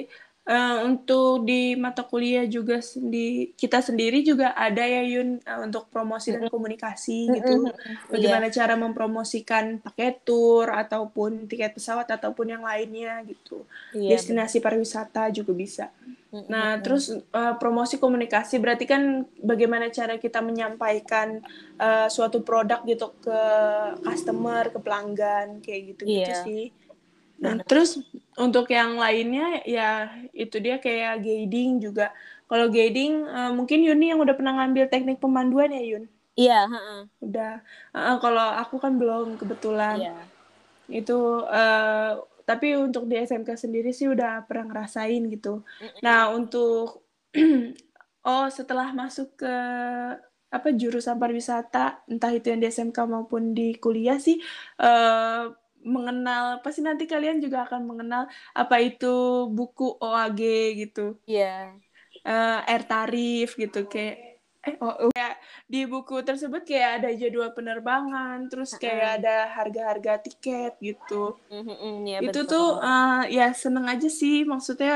Eh, 0.47 0.77
untuk 0.87 1.43
di 1.43 1.75
mata 1.75 2.07
kuliah 2.07 2.47
juga 2.47 2.79
sendi 2.79 3.51
kita 3.59 3.83
sendiri 3.83 4.23
juga 4.23 4.55
ada 4.55 4.79
ya 4.79 5.03
Yun 5.03 5.43
eh, 5.43 5.59
untuk 5.59 5.91
promosi 5.91 6.31
dan 6.31 6.47
komunikasi 6.47 7.27
gitu. 7.35 7.67
bagaimana 8.07 8.47
cara 8.47 8.79
mempromosikan 8.79 9.83
paket 9.83 10.23
tour 10.23 10.71
ataupun 10.71 11.51
tiket 11.51 11.75
pesawat 11.75 12.07
ataupun 12.07 12.55
yang 12.55 12.63
lainnya 12.63 13.19
gitu. 13.27 13.67
Benar. 13.91 14.15
destinasi 14.15 14.63
pariwisata 14.63 15.35
juga 15.35 15.51
bisa. 15.51 15.91
Mm-mm, 16.31 16.47
nah 16.47 16.79
mm-mm. 16.79 16.83
terus 16.87 17.11
eh, 17.11 17.53
promosi 17.59 17.99
komunikasi 17.99 18.63
berarti 18.63 18.87
kan 18.87 19.27
bagaimana 19.43 19.91
cara 19.91 20.15
kita 20.15 20.39
menyampaikan 20.39 21.43
eh, 21.75 22.07
suatu 22.07 22.39
produk 22.39 22.87
gitu 22.87 23.19
ke 23.19 23.41
customer 23.99 24.71
ke 24.71 24.79
pelanggan 24.79 25.59
kayak 25.59 25.91
gitu-gitu 25.91 26.31
Iya, 26.31 26.39
sih. 26.47 26.71
Nah, 27.37 27.59
terus 27.61 28.01
untuk 28.37 28.69
yang 28.69 29.01
lainnya 29.01 29.65
ya 29.65 30.13
itu 30.31 30.61
dia 30.61 30.77
kayak 30.77 31.25
guiding 31.25 31.81
juga. 31.81 32.13
Kalau 32.45 32.69
guiding 32.69 33.25
eh, 33.25 33.51
mungkin 33.51 33.81
Yuni 33.81 34.13
yang 34.13 34.21
udah 34.21 34.37
pernah 34.37 34.53
ngambil 34.61 34.87
teknik 34.87 35.17
pemanduan 35.17 35.73
ya 35.73 35.83
Yun. 35.83 36.03
Iya, 36.37 36.59
heeh. 36.69 37.01
Udah. 37.25 37.53
Eh, 37.97 38.17
kalau 38.21 38.47
aku 38.61 38.77
kan 38.77 38.95
belum 38.95 39.41
kebetulan. 39.41 39.97
Iya. 39.97 40.17
Itu 40.87 41.43
eh, 41.49 42.13
tapi 42.47 42.67
untuk 42.79 43.09
di 43.11 43.19
SMK 43.19 43.57
sendiri 43.57 43.91
sih 43.91 44.07
udah 44.07 44.45
pernah 44.45 44.71
ngerasain 44.71 45.19
gitu. 45.33 45.65
Nah, 46.05 46.31
untuk 46.31 47.03
oh 48.29 48.47
setelah 48.53 48.93
masuk 48.95 49.43
ke 49.43 49.55
apa 50.47 50.71
jurusan 50.71 51.19
pariwisata, 51.19 52.07
entah 52.07 52.31
itu 52.31 52.47
yang 52.53 52.63
di 52.63 52.71
SMK 52.71 52.97
maupun 53.03 53.51
di 53.51 53.75
kuliah 53.75 54.15
sih 54.15 54.39
eh 54.79 55.43
mengenal 55.95 56.43
pasti 56.63 56.79
nanti 56.87 57.03
kalian 57.13 57.37
juga 57.45 57.57
akan 57.65 57.81
mengenal 57.89 58.21
apa 58.59 58.75
itu 58.87 59.05
buku 59.57 59.83
OAG 60.03 60.41
gitu 60.81 61.01
Iya. 61.27 61.79
eh 62.27 62.57
air 62.71 62.81
tarif 62.91 63.47
gitu 63.61 63.77
kayak 63.93 64.15
eh 64.67 64.75
oh, 64.83 64.93
oh, 65.03 65.09
kayak 65.15 65.33
di 65.73 65.77
buku 65.91 66.13
tersebut 66.27 66.61
kayak 66.69 66.89
ada 66.99 67.09
jadwal 67.21 67.49
penerbangan 67.57 68.37
terus 68.51 68.71
kayak 68.83 69.07
Heeh. 69.07 69.15
ada 69.21 69.29
harga-harga 69.55 70.11
tiket 70.25 70.71
gitu 70.87 71.13
Mm-mm, 71.51 72.05
Iya 72.09 72.19
itu 72.23 72.39
betul. 72.47 72.47
tuh 72.51 72.63
eh, 72.85 73.07
ya 73.37 73.43
seneng 73.63 73.85
aja 73.93 74.07
sih 74.19 74.35
maksudnya 74.51 74.91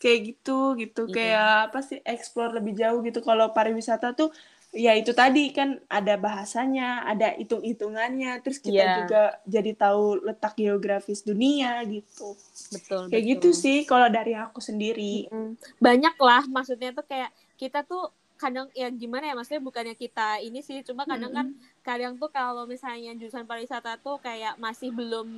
kayak 0.00 0.18
gitu 0.28 0.50
gitu 0.80 1.00
Iya. 1.06 1.16
kayak 1.16 1.42
apa 1.68 1.78
sih 1.88 1.98
explore 2.12 2.50
lebih 2.56 2.72
jauh 2.80 2.98
gitu 3.06 3.18
kalau 3.28 3.46
pariwisata 3.56 4.06
tuh 4.18 4.28
ya 4.70 4.92
itu 4.94 5.10
tadi 5.10 5.50
kan 5.50 5.82
ada 5.90 6.14
bahasanya 6.14 7.02
ada 7.10 7.34
hitung-hitungannya 7.40 8.38
terus 8.42 8.62
kita 8.62 8.86
Iya, 8.86 8.94
juga 8.94 9.22
jadi 9.42 9.70
tahu 9.74 10.22
letak 10.22 10.54
geografis 10.54 11.26
dunia 11.26 11.82
gitu 11.90 12.38
betul 12.72 13.10
kayak 13.10 13.24
gitu 13.34 13.48
betul. 13.50 13.62
sih 13.62 13.76
kalau 13.90 14.06
dari 14.06 14.32
aku 14.38 14.60
sendiri 14.62 15.26
Mm-mm. 15.32 15.56
Banyak 15.82 16.14
lah 16.20 16.42
maksudnya 16.46 16.90
tuh 16.94 17.04
kayak 17.06 17.30
kita 17.60 17.82
tuh 17.84 18.10
kadang 18.40 18.72
ya 18.72 18.88
gimana 18.88 19.28
ya 19.28 19.34
maksudnya 19.36 19.60
bukannya 19.60 19.94
kita 19.98 20.40
ini 20.40 20.64
sih 20.64 20.80
cuma 20.88 21.04
kadang 21.04 21.32
kan 21.36 21.46
Mm-mm. 21.46 21.82
kadang 21.84 22.16
tuh 22.16 22.30
kalau 22.32 22.64
misalnya 22.64 23.12
jurusan 23.20 23.44
pariwisata 23.44 24.00
tuh 24.00 24.16
kayak 24.26 24.56
masih 24.56 24.88
belum 24.96 25.28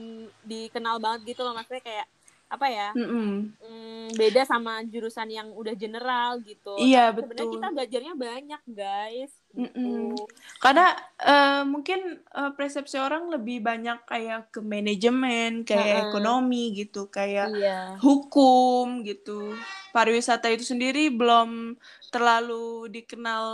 dikenal 0.47 1.03
banget 1.03 1.35
gitu 1.35 1.41
loh 1.43 1.55
maksudnya 1.57 1.83
kayak 1.83 2.07
apa 2.53 2.67
ya 2.69 2.89
mm, 2.93 4.13
beda 4.21 4.43
sama 4.45 4.85
jurusan 4.85 5.29
yang 5.33 5.49
udah 5.57 5.73
general 5.73 6.37
gitu 6.45 6.77
iya 6.77 7.09
tapi 7.09 7.17
sebenarnya 7.25 7.49
kita 7.49 7.67
betul 7.67 7.77
belajarnya 7.77 8.15
banyak 8.15 8.63
guys 8.69 9.33
Mm-mm. 9.53 10.17
gitu 10.17 10.29
Karena 10.65 10.97
eh, 11.21 11.63
mungkin 11.69 12.25
eh, 12.25 12.51
persepsi 12.57 12.97
orang 12.97 13.29
lebih 13.29 13.61
banyak 13.61 13.99
kayak 14.09 14.49
ke 14.49 14.61
manajemen, 14.65 15.61
kayak 15.69 15.89
Heeh. 15.93 16.03
ekonomi 16.09 16.73
gitu, 16.73 17.13
kayak 17.13 17.53
iya 17.53 18.01
hukum 18.01 19.05
gitu. 19.05 19.53
Pariwisata 19.93 20.49
itu 20.49 20.65
sendiri 20.65 21.13
belum 21.13 21.77
terlalu 22.09 22.89
dikenal 22.97 23.45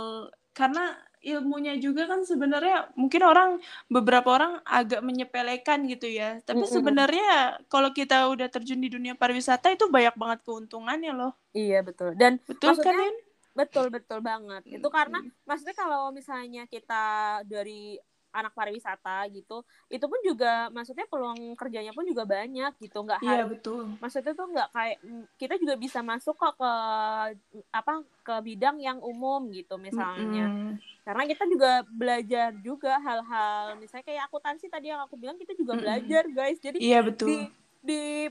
karena 0.55 0.95
ilmunya 1.33 1.73
juga 1.85 2.01
kan 2.11 2.19
sebenarnya 2.31 2.75
mungkin 3.01 3.21
orang 3.31 3.49
beberapa 3.95 4.29
orang 4.37 4.51
agak 4.77 5.01
menyepelekan 5.07 5.79
gitu 5.91 6.07
ya. 6.19 6.25
Tapi 6.47 6.63
Mm-mm. 6.63 6.71
sebenarnya 6.75 7.25
kalau 7.71 7.89
kita 7.99 8.15
udah 8.33 8.47
terjun 8.53 8.79
di 8.85 8.89
dunia 8.95 9.13
pariwisata 9.21 9.67
itu 9.75 9.85
banyak 9.95 10.15
banget 10.21 10.39
keuntungannya 10.47 11.11
loh. 11.19 11.31
iya 11.57 11.75
betul 11.87 12.09
dan 12.21 12.33
Betul 12.47 12.73
kan, 12.83 12.95
maksudnya 12.95 12.99
Yun? 12.99 13.15
betul 13.59 13.85
betul 13.95 14.19
banget 14.29 14.63
itu 14.75 14.87
karena 14.97 15.17
maksudnya 15.47 15.75
kalau 15.83 16.01
misalnya 16.19 16.61
kita 16.73 16.93
dari 17.51 17.99
anak 18.29 18.53
pariwisata 18.53 19.25
gitu 19.33 19.65
itu 19.89 20.05
pun 20.05 20.19
juga 20.21 20.69
maksudnya 20.69 21.05
peluang 21.05 21.53
kerjanya 21.53 21.89
pun 21.91 22.05
juga 22.05 22.23
banyak 22.23 22.77
gitu 22.77 23.01
nggak 23.01 23.21
Iya, 23.21 23.43
harus 23.43 23.49
betul. 23.57 23.83
maksudnya 23.97 24.33
tuh 24.33 24.47
nggak 24.49 24.69
kayak 24.69 24.97
mm, 25.01 25.23
kita 25.35 25.55
juga 25.57 25.73
bisa 25.75 25.99
masuk 26.01 26.35
kok 26.35 26.53
ke 26.55 26.71
apa 27.69 27.93
ke 28.21 28.35
bidang 28.43 28.77
yang 28.77 28.97
umum 29.01 29.49
gitu 29.49 29.75
misalnya 29.77 30.45
Mm-mm. 30.47 30.77
karena 31.01 31.23
kita 31.25 31.43
juga 31.49 31.71
belajar 31.89 32.49
juga 32.61 32.93
hal-hal 33.01 33.77
misalnya 33.77 34.05
kayak 34.05 34.23
akuntansi 34.29 34.69
tadi 34.69 34.93
yang 34.93 35.01
aku 35.01 35.17
bilang 35.17 35.37
kita 35.37 35.57
juga 35.57 35.73
Mm-mm. 35.73 35.83
belajar 35.83 36.23
guys 36.29 36.57
jadi 36.61 36.77
Iya, 36.77 36.99
betul. 37.01 37.27
di 37.27 37.37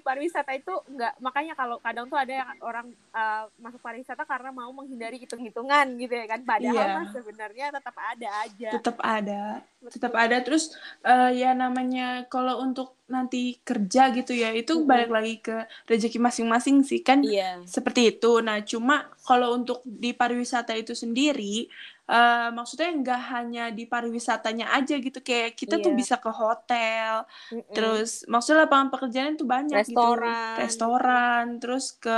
pariwisata 0.04 0.52
itu 0.52 0.70
nggak 0.92 1.24
makanya 1.24 1.56
kalau 1.56 1.80
kadang 1.80 2.04
tuh 2.06 2.20
ada 2.20 2.32
yang 2.44 2.48
orang 2.60 2.86
uh, 3.16 3.48
masuk 3.56 3.80
pariwisata 3.80 4.28
karena 4.28 4.52
mau 4.52 4.68
menghindari 4.76 5.16
hitung-hitungan 5.16 5.96
gitu 5.96 6.12
ya 6.12 6.26
kan. 6.28 6.40
Padahal 6.44 6.76
Iya. 6.76 6.96
mah 7.00 7.06
sebenarnya 7.10 7.66
tetap 7.72 7.96
ada 7.96 8.28
aja. 8.44 8.70
Tetap 8.76 8.96
ada 9.00 9.42
tetap 9.86 10.12
betul 10.12 10.24
ada. 10.26 10.36
Terus 10.42 10.64
eh, 11.06 11.30
ya 11.38 11.54
namanya 11.54 12.26
kalau 12.26 12.60
untuk 12.60 12.98
nanti 13.08 13.56
kerja 13.64 14.12
gitu 14.12 14.36
ya 14.36 14.52
itu 14.52 14.76
Mm-mm. 14.76 14.90
balik 14.90 15.10
lagi 15.10 15.34
ke 15.40 15.64
rezeki 15.88 16.18
masing-masing 16.20 16.84
sih 16.84 17.00
kan. 17.00 17.22
Iya. 17.24 17.62
Seperti 17.64 18.12
itu. 18.18 18.42
Nah 18.42 18.60
cuma 18.66 19.08
kalau 19.24 19.54
untuk 19.56 19.80
di 19.86 20.12
pariwisata 20.12 20.74
itu 20.76 20.92
sendiri 20.92 21.70
eh, 22.10 22.48
maksudnya 22.56 22.88
nggak 23.00 23.20
hanya 23.32 23.60
di 23.76 23.82
pariwisatanya 23.92 24.64
aja 24.76 24.94
gitu 25.04 25.18
kayak 25.28 25.50
kita 25.60 25.74
tuh 25.84 25.92
iya. 25.92 25.98
bisa 26.00 26.14
ke 26.24 26.30
hotel 26.42 27.14
Mm-mm. 27.52 27.68
terus 27.74 28.08
maksudnya 28.32 28.58
lapangan 28.66 28.88
pekerjaan 28.92 29.32
tuh 29.40 29.46
banyak 29.54 29.80
gitu 29.90 30.06
restoran. 30.08 30.24
gitu 30.26 30.60
restoran 30.62 31.44
terus 31.60 31.84
ke 32.02 32.10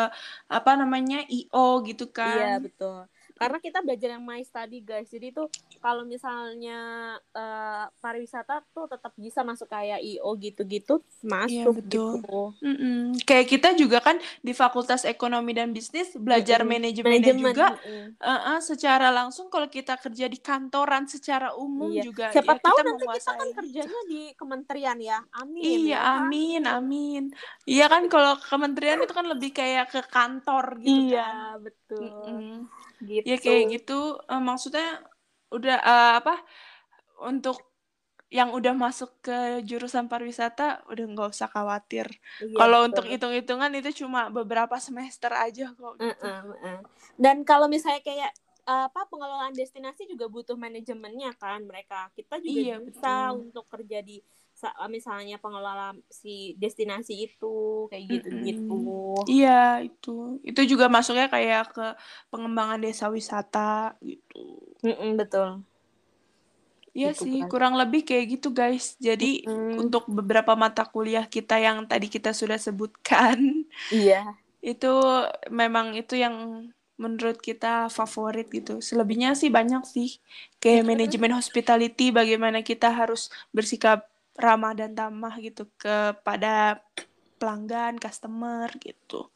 apa 0.56 0.70
namanya 0.80 1.16
IO 1.34 1.58
gitu 1.88 2.04
iya 2.26 2.44
kan. 2.50 2.58
betul 2.64 2.96
karena 3.40 3.56
kita 3.56 3.80
belajar 3.80 4.08
yang 4.12 4.20
my 4.20 4.44
study 4.44 4.84
guys 4.84 5.08
jadi 5.08 5.32
tuh 5.32 5.48
kalau 5.80 6.04
misalnya 6.04 6.78
eh, 7.32 7.84
pariwisata 7.98 8.60
tuh 8.68 8.84
tetap 8.84 9.16
bisa 9.16 9.40
masuk 9.40 9.64
kayak 9.66 10.04
IO 10.04 10.28
gitu-gitu 10.36 11.00
iya 11.48 11.64
masuk 11.64 11.80
betul 11.80 12.20
gitu 12.20 12.42
Mm-mm. 12.60 13.16
Kayak 13.24 13.46
kita 13.48 13.68
juga 13.72 13.98
kan 14.04 14.16
di 14.40 14.52
Fakultas 14.52 15.08
Ekonomi 15.08 15.56
dan 15.56 15.72
Bisnis 15.72 16.12
belajar 16.14 16.60
Mm-mm. 16.60 16.72
manajemennya 16.76 17.32
manajemen 17.32 17.52
juga 17.56 17.68
mm-mm. 17.80 18.06
uh-uh, 18.20 18.58
secara 18.60 19.08
langsung 19.08 19.48
kalau 19.48 19.66
kita 19.66 19.96
kerja 19.96 20.28
di 20.28 20.36
kantoran 20.36 21.08
secara 21.08 21.56
umum 21.56 21.88
Iya, 21.90 22.04
juga 22.04 22.28
siapa 22.28 22.54
ya 22.54 22.60
tahu 22.60 22.76
kita 22.76 22.82
nanti 22.84 23.04
kita 23.08 23.32
kan 23.32 23.48
menguasai. 23.48 23.56
kerjanya 23.56 24.00
di 24.04 24.20
kementerian 24.36 24.98
ya. 25.00 25.18
Amin 25.32 25.62
Iya, 25.64 25.96
ya 25.96 25.98
kan. 25.98 26.18
amin, 26.28 26.62
amin. 26.68 27.22
Iya 27.64 27.86
kan 27.88 28.02
kalau 28.06 28.36
kementerian 28.42 29.00
itu 29.00 29.14
kan 29.16 29.26
lebih 29.26 29.50
kayak 29.50 29.88
ke 29.88 30.00
kantor 30.06 30.76
gitu 30.82 30.92
kan. 31.08 31.08
Iya, 31.08 31.30
betul. 31.56 32.04
Mm-mm. 32.04 32.68
Gitu. 33.00 33.24
Ya 33.30 33.36
kayak 33.44 33.64
gitu 33.74 33.92
eh, 34.32 34.42
maksudnya 34.48 34.86
udah 35.56 35.76
eh, 35.90 36.10
apa 36.20 36.32
untuk 37.30 37.56
yang 38.38 38.50
udah 38.58 38.74
masuk 38.84 39.10
ke 39.26 39.38
jurusan 39.70 40.06
pariwisata 40.12 40.66
udah 40.92 41.04
nggak 41.12 41.30
usah 41.34 41.48
khawatir. 41.54 42.06
Iya, 42.40 42.58
Kalau 42.58 42.78
untuk 42.88 43.04
hitung-hitungan 43.12 43.72
itu 43.80 43.90
cuma 44.04 44.20
beberapa 44.38 44.76
semester 44.86 45.32
aja 45.46 45.66
kok 45.80 45.94
gitu. 46.06 46.28
Heeh, 46.28 46.40
heeh. 46.62 46.78
Dan 47.20 47.36
kalau 47.44 47.66
misalnya 47.68 48.00
kayak 48.00 48.32
apa 48.70 49.02
pengelolaan 49.10 49.50
destinasi 49.56 50.06
juga 50.06 50.30
butuh 50.30 50.54
manajemennya 50.54 51.30
kan 51.42 51.60
mereka. 51.66 52.08
Kita 52.16 52.38
juga 52.46 52.60
Iya, 52.60 52.74
bisa 52.78 53.34
betul. 53.34 53.34
untuk 53.34 53.64
kerja 53.72 53.98
di 54.08 54.16
misalnya 54.92 55.36
pengelola 55.40 55.96
si 56.10 56.54
destinasi 56.60 57.12
itu 57.30 57.86
kayak 57.90 58.04
gitu-gitu. 58.12 58.74
Iya, 59.30 59.80
itu. 59.86 60.40
Itu 60.44 60.60
juga 60.68 60.86
masuknya 60.92 61.26
kayak 61.32 61.62
ke 61.74 61.86
pengembangan 62.32 62.80
desa 62.84 63.06
wisata 63.08 63.96
gitu. 64.04 64.36
Mm-mm, 64.84 65.16
betul. 65.20 65.48
Iya 66.90 67.14
Gitu 67.14 67.22
sih, 67.24 67.36
kan. 67.40 67.48
kurang 67.52 67.74
lebih 67.78 68.02
kayak 68.02 68.24
gitu 68.34 68.48
guys. 68.50 68.98
Jadi 68.98 69.46
Mm-mm. 69.46 69.78
untuk 69.78 70.10
beberapa 70.10 70.52
mata 70.58 70.82
kuliah 70.82 71.24
kita 71.30 71.56
yang 71.62 71.86
tadi 71.86 72.10
kita 72.10 72.34
sudah 72.34 72.58
sebutkan, 72.58 73.38
Iya. 73.94 74.34
itu 74.72 74.92
memang 75.48 75.94
itu 75.96 76.14
yang 76.18 76.66
menurut 77.00 77.40
kita 77.40 77.88
favorit 77.88 78.50
gitu. 78.52 78.82
Selebihnya 78.84 79.32
sih 79.38 79.48
banyak 79.48 79.82
sih. 79.88 80.20
Kayak 80.60 80.84
manajemen 80.90 81.32
hospitality, 81.32 82.12
bagaimana 82.12 82.60
kita 82.60 82.92
harus 82.92 83.32
bersikap 83.56 84.04
ramah 84.38 84.72
dan 84.76 84.94
tamah 84.94 85.34
gitu 85.42 85.66
kepada 85.78 86.80
pelanggan, 87.40 87.96
customer 87.96 88.68
gitu. 88.78 89.32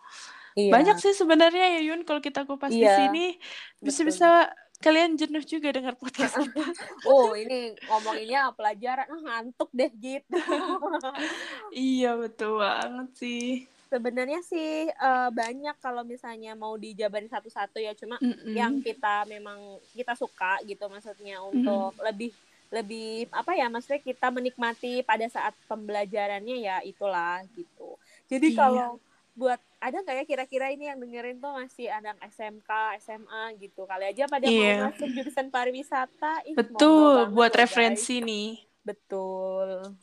Iya. 0.54 0.70
Banyak 0.70 0.96
sih 1.02 1.16
sebenarnya 1.16 1.78
ya 1.78 1.80
Yun 1.92 2.06
kalau 2.06 2.22
kita 2.22 2.46
kupas 2.46 2.70
di 2.70 2.86
Iya, 2.86 3.10
sini 3.10 3.34
bisa-bisa 3.82 4.54
kalian 4.78 5.16
jenuh 5.16 5.42
juga 5.42 5.72
dengar 5.72 5.96
podcast 5.96 6.36
kita. 6.38 6.60
Oh, 7.10 7.32
ini 7.34 7.74
ngomonginnya 7.88 8.52
pelajaran 8.54 9.08
ah, 9.08 9.20
ngantuk 9.24 9.72
deh 9.72 9.90
gitu. 9.96 10.36
iya 11.74 12.14
betul 12.14 12.60
banget 12.60 13.08
sih. 13.16 13.66
Sebenarnya 13.88 14.40
sih 14.46 14.90
eh, 14.90 15.28
banyak 15.32 15.76
kalau 15.80 16.04
misalnya 16.04 16.52
mau 16.54 16.76
dijabarin 16.76 17.30
satu-satu 17.30 17.80
ya, 17.80 17.96
cuma 17.96 18.20
Mm-mm. 18.20 18.52
yang 18.54 18.78
kita 18.84 19.24
memang 19.26 19.80
kita 19.96 20.14
suka 20.14 20.60
gitu 20.68 20.86
maksudnya 20.86 21.40
untuk 21.42 21.96
lebih 22.04 22.30
lebih 22.74 23.30
apa 23.30 23.54
ya 23.54 23.70
maksudnya 23.70 24.02
kita 24.02 24.34
menikmati 24.34 25.06
pada 25.06 25.22
saat 25.30 25.54
pembelajarannya 25.70 26.56
ya 26.58 26.76
itulah 26.82 27.46
gitu. 27.54 27.94
Jadi 28.26 28.50
Iya. 28.50 28.58
kalau 28.58 28.88
buat 29.34 29.58
ada 29.78 29.98
nggak 30.02 30.16
ya 30.16 30.24
kira-kira 30.26 30.66
ini 30.70 30.90
yang 30.90 30.98
dengerin 30.98 31.38
tuh 31.38 31.54
masih 31.54 31.86
anak 31.90 32.18
SMK, 32.22 32.70
SMA 32.98 33.54
gitu 33.62 33.82
kali 33.86 34.10
aja 34.10 34.26
pada 34.26 34.46
Iya. 34.46 34.74
mau 34.82 34.90
masuk 34.90 35.08
jurusan 35.10 35.48
pariwisata. 35.50 36.42
Ih, 36.46 36.54
Betul, 36.54 37.30
buat 37.30 37.50
loh, 37.50 37.58
guys. 37.58 37.62
referensi 37.62 38.22
nih. 38.22 38.50
Betul. 38.82 39.94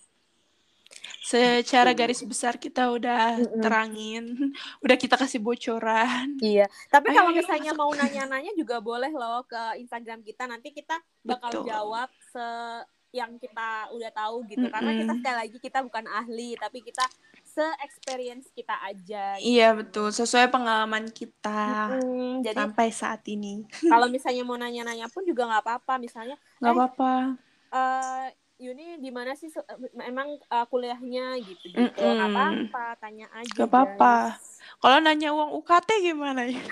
Secara 1.32 1.90
garis 2.00 2.22
besar 2.32 2.54
kita 2.64 2.82
udah 2.98 3.20
terangin, 3.64 4.24
udah 4.84 4.98
kita 5.04 5.16
kasih 5.22 5.40
bocoran. 5.48 6.28
Iya, 6.44 6.66
tapi 6.94 7.08
Ayo, 7.08 7.16
kalau 7.16 7.32
ayo, 7.32 7.42
misalnya 7.42 7.72
masuk. 7.72 7.78
mau 7.80 7.92
nanya-nanya 8.00 8.52
juga 8.62 8.76
boleh 8.82 9.12
loh 9.20 9.46
ke 9.52 9.62
Instagram 9.84 10.20
kita. 10.28 10.44
Nanti 10.52 10.68
kita 10.78 10.96
bakal 11.30 11.52
Betul. 11.54 11.64
jawab 11.70 12.10
se 12.34 12.42
yang 13.20 13.32
kita 13.44 13.62
udah 13.96 14.10
tahu 14.20 14.36
gitu. 14.52 14.66
Karena 14.74 14.92
kita 15.00 15.12
sekali 15.20 15.36
lagi 15.42 15.58
kita 15.66 15.80
bukan 15.88 16.06
ahli, 16.10 16.58
tapi 16.58 16.78
kita 16.88 17.04
se-experience 17.46 18.48
kita 18.58 18.74
aja. 18.90 19.38
gitu. 19.46 19.50
Iya 19.50 19.64
betul, 19.80 20.08
sesuai 20.18 20.48
pengalaman 20.54 21.06
kita 21.20 21.50
Mm-mm, 21.90 22.42
jadi 22.46 22.58
sampai 22.58 22.88
saat 23.02 23.22
ini. 23.34 23.48
kalau 23.90 24.08
misalnya 24.16 24.44
mau 24.48 24.58
nanya-nanya 24.58 25.08
pun 25.14 25.24
juga 25.30 25.42
nggak 25.50 25.64
apa-apa. 25.66 25.94
Misalnya, 26.06 26.36
Nggak 26.60 26.72
Eh, 26.72 26.76
apa-apa. 26.76 27.12
eh 27.74 28.28
Yuni 28.62 29.02
di 29.02 29.10
mana 29.10 29.34
sih 29.34 29.50
emang 30.06 30.38
eh, 30.38 30.66
kuliahnya 30.70 31.42
gitu 31.42 31.66
gitu. 31.74 31.98
Nggak 31.98 32.14
Mm-mm. 32.14 32.38
apa-apa, 32.38 32.86
tanya 33.02 33.28
aja. 33.34 33.50
Nggak 33.58 33.70
apa-apa. 33.74 34.16
Kalau 34.78 34.98
nanya 35.02 35.30
uang 35.34 35.58
UKT 35.58 35.90
gimana 36.14 36.46
ya? 36.46 36.62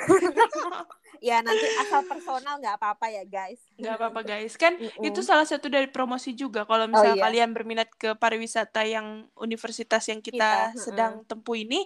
Ya 1.19 1.43
nanti 1.43 1.67
asal 1.83 2.07
personal 2.07 2.63
nggak 2.63 2.79
apa-apa 2.79 3.11
ya 3.11 3.27
guys. 3.27 3.59
Nggak 3.75 3.95
apa-apa 3.99 4.21
guys, 4.23 4.55
kan 4.55 4.79
Mm-mm. 4.79 5.03
itu 5.03 5.19
salah 5.19 5.43
satu 5.43 5.67
dari 5.67 5.91
promosi 5.91 6.31
juga. 6.31 6.63
Kalau 6.63 6.87
misalnya 6.87 7.19
iya. 7.19 7.25
kalian 7.27 7.51
berminat 7.51 7.91
ke 7.91 8.15
pariwisata 8.15 8.87
yang 8.87 9.27
universitas 9.35 10.07
yang 10.07 10.23
kita, 10.23 10.71
Kita, 10.71 10.79
sedang 10.79 11.27
tempuh 11.27 11.59
ini, 11.59 11.83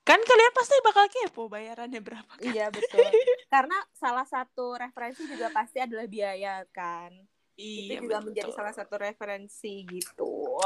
kan 0.00 0.16
kalian 0.16 0.52
pasti 0.56 0.80
bakal 0.80 1.04
kepo 1.12 1.52
bayarannya 1.52 2.00
berapa 2.00 2.32
kan? 2.40 2.40
Iya 2.40 2.72
betul. 2.72 3.04
Karena 3.52 3.76
salah 3.92 4.24
satu 4.24 4.80
referensi 4.80 5.28
juga 5.28 5.52
pasti 5.52 5.84
adalah 5.84 6.08
biaya 6.08 6.64
kan. 6.72 7.12
Iya 7.54 7.98
itu 7.98 8.10
juga 8.10 8.18
menjadi 8.20 8.50
betul. 8.50 8.58
salah 8.58 8.74
satu 8.74 8.94
referensi 8.98 9.86
gitu. 9.86 10.58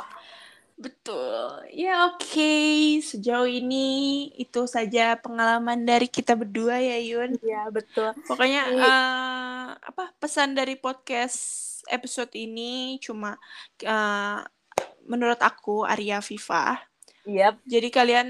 Betul. 0.78 1.66
Ya 1.74 2.06
oke, 2.06 2.54
sejauh 3.02 3.50
ini 3.50 4.30
itu 4.38 4.62
saja 4.70 5.18
pengalaman 5.18 5.82
dari 5.82 6.06
kita 6.06 6.38
berdua 6.38 6.78
ya 6.78 7.02
Yun. 7.02 7.34
Iya 7.42 7.66
betul. 7.74 8.14
Pokoknya 8.30 8.62
Iya. 8.70 8.86
eh, 8.86 9.66
apa 9.74 10.14
pesan 10.22 10.54
dari 10.54 10.78
podcast 10.78 11.66
episode 11.90 12.30
ini 12.38 12.94
cuma 13.02 13.34
eh, 13.82 14.38
menurut 15.02 15.42
aku 15.42 15.82
Arya 15.82 16.22
Viva. 16.22 16.78
Iya. 17.28 17.44
Jadi 17.72 17.88
kalian 17.96 18.26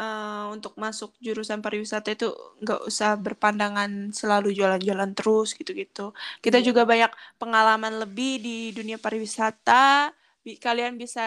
eh, 0.00 0.44
untuk 0.54 0.72
masuk 0.84 1.10
jurusan 1.26 1.60
pariwisata 1.64 2.08
itu 2.16 2.26
nggak 2.62 2.80
usah 2.90 3.08
berpandangan 3.24 3.90
selalu 4.20 4.48
jualan-jualan 4.58 5.10
terus 5.18 5.48
gitu-gitu. 5.58 6.00
Kita 6.44 6.58
Iya. 6.58 6.66
juga 6.68 6.82
banyak 6.92 7.10
pengalaman 7.40 7.94
lebih 8.02 8.30
di 8.46 8.50
dunia 8.76 8.98
pariwisata. 9.04 10.10
Bi- 10.44 10.58
Kalian 10.64 10.94
bisa 11.02 11.22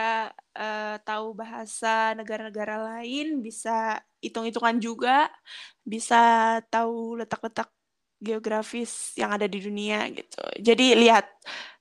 eh, 0.58 0.96
tahu 1.08 1.26
bahasa 1.42 1.88
negara-negara 2.20 2.76
lain, 2.90 3.26
bisa 3.46 3.72
hitung-hitungan 4.24 4.78
juga, 4.88 5.12
bisa 5.94 6.16
tahu 6.74 7.20
letak-letak 7.22 7.70
geografis 8.24 8.92
yang 9.22 9.32
ada 9.36 9.48
di 9.54 9.60
dunia 9.68 9.98
gitu. 10.18 10.40
Jadi 10.68 10.84
lihat 11.02 11.26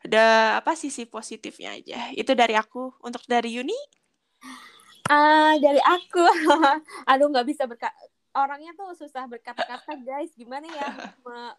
ada 0.05 0.19
apa 0.61 0.73
sisi 0.83 1.03
positifnya 1.09 1.71
aja. 1.79 1.99
Itu 2.21 2.33
dari 2.41 2.55
aku. 2.59 2.79
Untuk 3.07 3.23
dari 3.31 3.49
Yuni? 3.59 3.77
Ah 5.13 5.53
dari 5.61 5.77
aku, 5.85 6.25
aduh 7.11 7.29
nggak 7.29 7.45
bisa 7.45 7.69
berkata 7.69 7.93
orangnya 8.33 8.73
tuh 8.73 8.97
susah 8.97 9.29
berkata-kata 9.29 9.93
guys. 10.01 10.33
Gimana 10.33 10.65
ya 10.65 10.89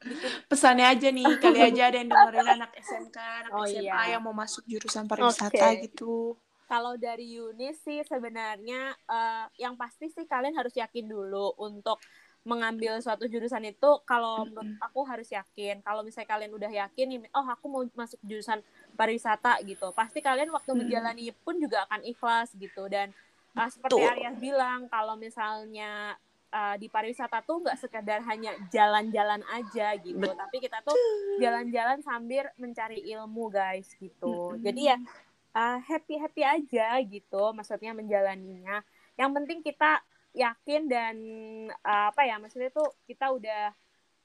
bikin 0.01 0.31
pesannya 0.49 0.85
aja 0.89 1.07
nih 1.13 1.25
kali 1.43 1.59
aja 1.61 1.93
ada 1.93 1.97
yang 2.01 2.09
dengerin 2.09 2.49
anak 2.57 2.71
SMK 2.81 3.17
anak 3.17 3.51
Oh, 3.53 3.65
SMA 3.69 3.85
iya. 3.85 4.17
yang 4.17 4.21
mau 4.25 4.33
masuk 4.33 4.65
jurusan 4.65 5.05
pariwisata 5.05 5.53
Oke. 5.53 5.85
gitu. 5.85 6.33
Kalau 6.65 6.97
dari 6.97 7.37
Yuni 7.37 7.77
sih 7.77 8.01
sebenarnya 8.01 8.97
eh, 8.97 9.45
yang 9.61 9.77
pasti 9.77 10.09
sih 10.09 10.25
kalian 10.25 10.57
harus 10.57 10.73
yakin 10.73 11.05
dulu 11.05 11.53
untuk 11.61 12.01
mengambil 12.43 12.99
suatu 12.99 13.29
jurusan 13.29 13.63
itu. 13.69 13.91
Kalau 14.03 14.43
menurut 14.49 14.75
aku 14.81 15.05
harus 15.05 15.29
yakin. 15.29 15.79
Kalau 15.85 16.01
misalnya 16.01 16.29
kalian 16.33 16.51
udah 16.57 16.71
yakin 16.73 17.29
oh 17.37 17.47
aku 17.47 17.65
mau 17.69 17.85
masuk 17.93 18.17
jurusan 18.25 18.59
pariwisata 18.97 19.61
gitu. 19.63 19.93
Pasti 19.93 20.19
kalian 20.19 20.49
waktu 20.49 20.73
menjalani 20.73 21.29
pun 21.45 21.61
juga 21.61 21.85
akan 21.87 22.01
ikhlas 22.03 22.51
gitu. 22.57 22.89
Dan 22.89 23.13
uh, 23.55 23.69
seperti. 23.69 24.01
Arya 24.01 24.31
bilang 24.35 24.89
kalau 24.89 25.15
misalnya 25.15 26.17
uh, 26.53 26.75
di 26.77 26.87
pariwisata 26.87 27.41
tuh 27.41 27.65
nggak 27.65 27.77
sekedar 27.81 28.21
hanya 28.29 28.53
jalan-jalan 28.69 29.41
aja 29.49 29.97
gitu 29.97 30.21
Betul. 30.21 30.37
tapi 30.37 30.55
kita 30.61 30.77
tuh 30.85 30.95
jalan-jalan 31.41 31.99
sambil 32.05 32.45
mencari 32.61 33.01
ilmu 33.09 33.49
guys 33.49 33.89
gitu 33.97 34.53
Mm-mm. 34.53 34.61
jadi 34.61 34.81
ya 34.93 34.97
happy 35.85 36.17
happy 36.17 36.41
aja 36.41 36.97
gitu 37.01 37.43
maksudnya 37.53 37.93
menjalaninya 37.93 38.81
yang 39.17 39.29
penting 39.33 39.61
kita 39.61 40.01
yakin 40.33 40.89
dan 40.89 41.15
uh, 41.85 42.09
apa 42.09 42.25
ya 42.25 42.41
maksudnya 42.41 42.73
tuh 42.73 42.89
kita 43.05 43.29
udah 43.29 43.69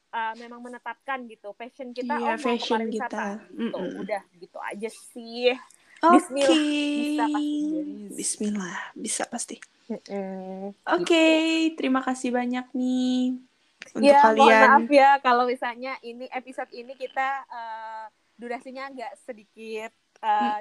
uh, 0.08 0.34
memang 0.40 0.64
menetapkan 0.64 1.28
gitu 1.28 1.52
passion 1.52 1.92
kita 1.92 2.16
Iya, 2.16 2.32
oh 2.32 2.36
mau 2.40 2.56
pariwisata 2.56 2.88
kita. 2.88 3.24
gitu 3.52 3.76
Mm-mm. 3.76 4.02
udah 4.04 4.22
gitu 4.40 4.58
aja 4.60 4.88
sih 4.88 5.52
oke 6.02 6.18
Bismillah. 6.18 6.54
Bisa 6.98 7.24
pasti, 7.26 7.54
guys. 7.58 8.12
Bismillah 8.14 8.78
bisa 8.94 9.24
pasti 9.26 9.56
oke 10.84 11.08
gitu. 11.08 11.76
terima 11.80 12.04
kasih 12.04 12.30
banyak 12.34 12.66
nih 12.76 13.40
untuk 13.96 14.04
ya 14.04 14.20
mohon 14.20 14.36
kalian 14.36 14.68
maaf 14.68 14.88
ya 14.92 15.10
kalau 15.24 15.44
misalnya 15.48 15.96
ini 16.04 16.28
episode 16.28 16.68
ini 16.76 16.92
kita 16.92 17.46
uh, 17.48 18.04
durasinya 18.36 18.92
agak 18.92 19.12
sedikit 19.24 19.92
uh, 20.20 20.60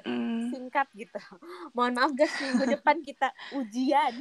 singkat 0.54 0.88
gitu 0.96 1.20
mohon 1.76 1.98
maaf 2.00 2.12
guys 2.16 2.32
minggu 2.40 2.66
depan 2.80 3.04
kita 3.04 3.28
ujian 3.52 4.14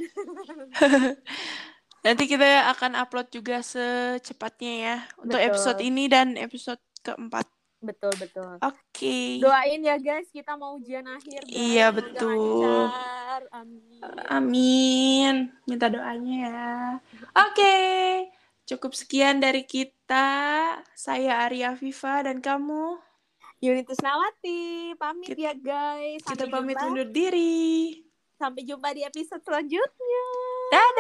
nanti 2.07 2.25
kita 2.27 2.71
akan 2.75 2.99
upload 2.99 3.31
juga 3.31 3.63
secepatnya 3.63 4.73
ya 4.75 4.97
untuk 5.23 5.39
Betul. 5.39 5.49
episode 5.55 5.81
ini 5.83 6.05
dan 6.11 6.35
episode 6.39 6.83
keempat 7.03 7.47
betul 7.79 8.13
betul 8.17 8.57
oke 8.59 9.17
doain 9.39 9.81
ya 9.81 9.97
guys 9.97 10.27
kita 10.29 10.55
mau 10.55 10.75
ujian 10.75 11.05
akhir 11.05 11.45
guys. 11.45 11.53
Iya, 11.53 11.87
betul. 11.91 12.89
amin 13.51 14.01
Amin. 14.29 15.35
Minta 15.65 15.87
doanya 15.87 16.37
ya. 16.41 16.73
Oke. 17.37 17.77
Cukup 18.65 18.93
sekian 18.93 19.39
dari 19.39 19.63
kita. 19.63 20.25
Saya 20.91 21.45
Arya 21.45 21.75
Viva 21.75 22.23
dan 22.23 22.41
kamu. 22.41 22.97
Yunitus 23.59 24.01
Nawati 24.01 24.93
pamit 24.95 25.29
Kita- 25.29 25.43
ya 25.43 25.53
guys 25.55 26.21
Kita 26.23 26.45
Sampai 26.45 26.49
pamit 26.51 26.77
jumpa. 26.77 26.87
undur 26.87 27.09
diri. 27.09 28.03
sampai 28.37 28.63
jumpa 28.63 28.93
di 28.93 29.01
episode 29.01 29.41
selanjutnya 29.41 30.27
Dadah. 30.69 30.93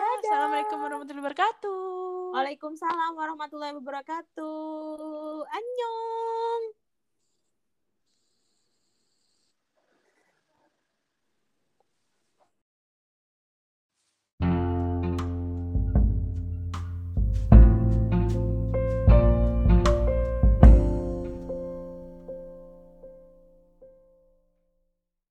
Dadah. 0.00 0.16
Assalamualaikum 0.18 0.78
warahmatullahi 0.78 1.20
wabarakatuh. 1.22 1.97
Waalaikumsalam 2.32 3.16
warahmatullahi 3.16 3.74
wabarakatuh. 3.80 5.48
Annyeong. 5.48 6.77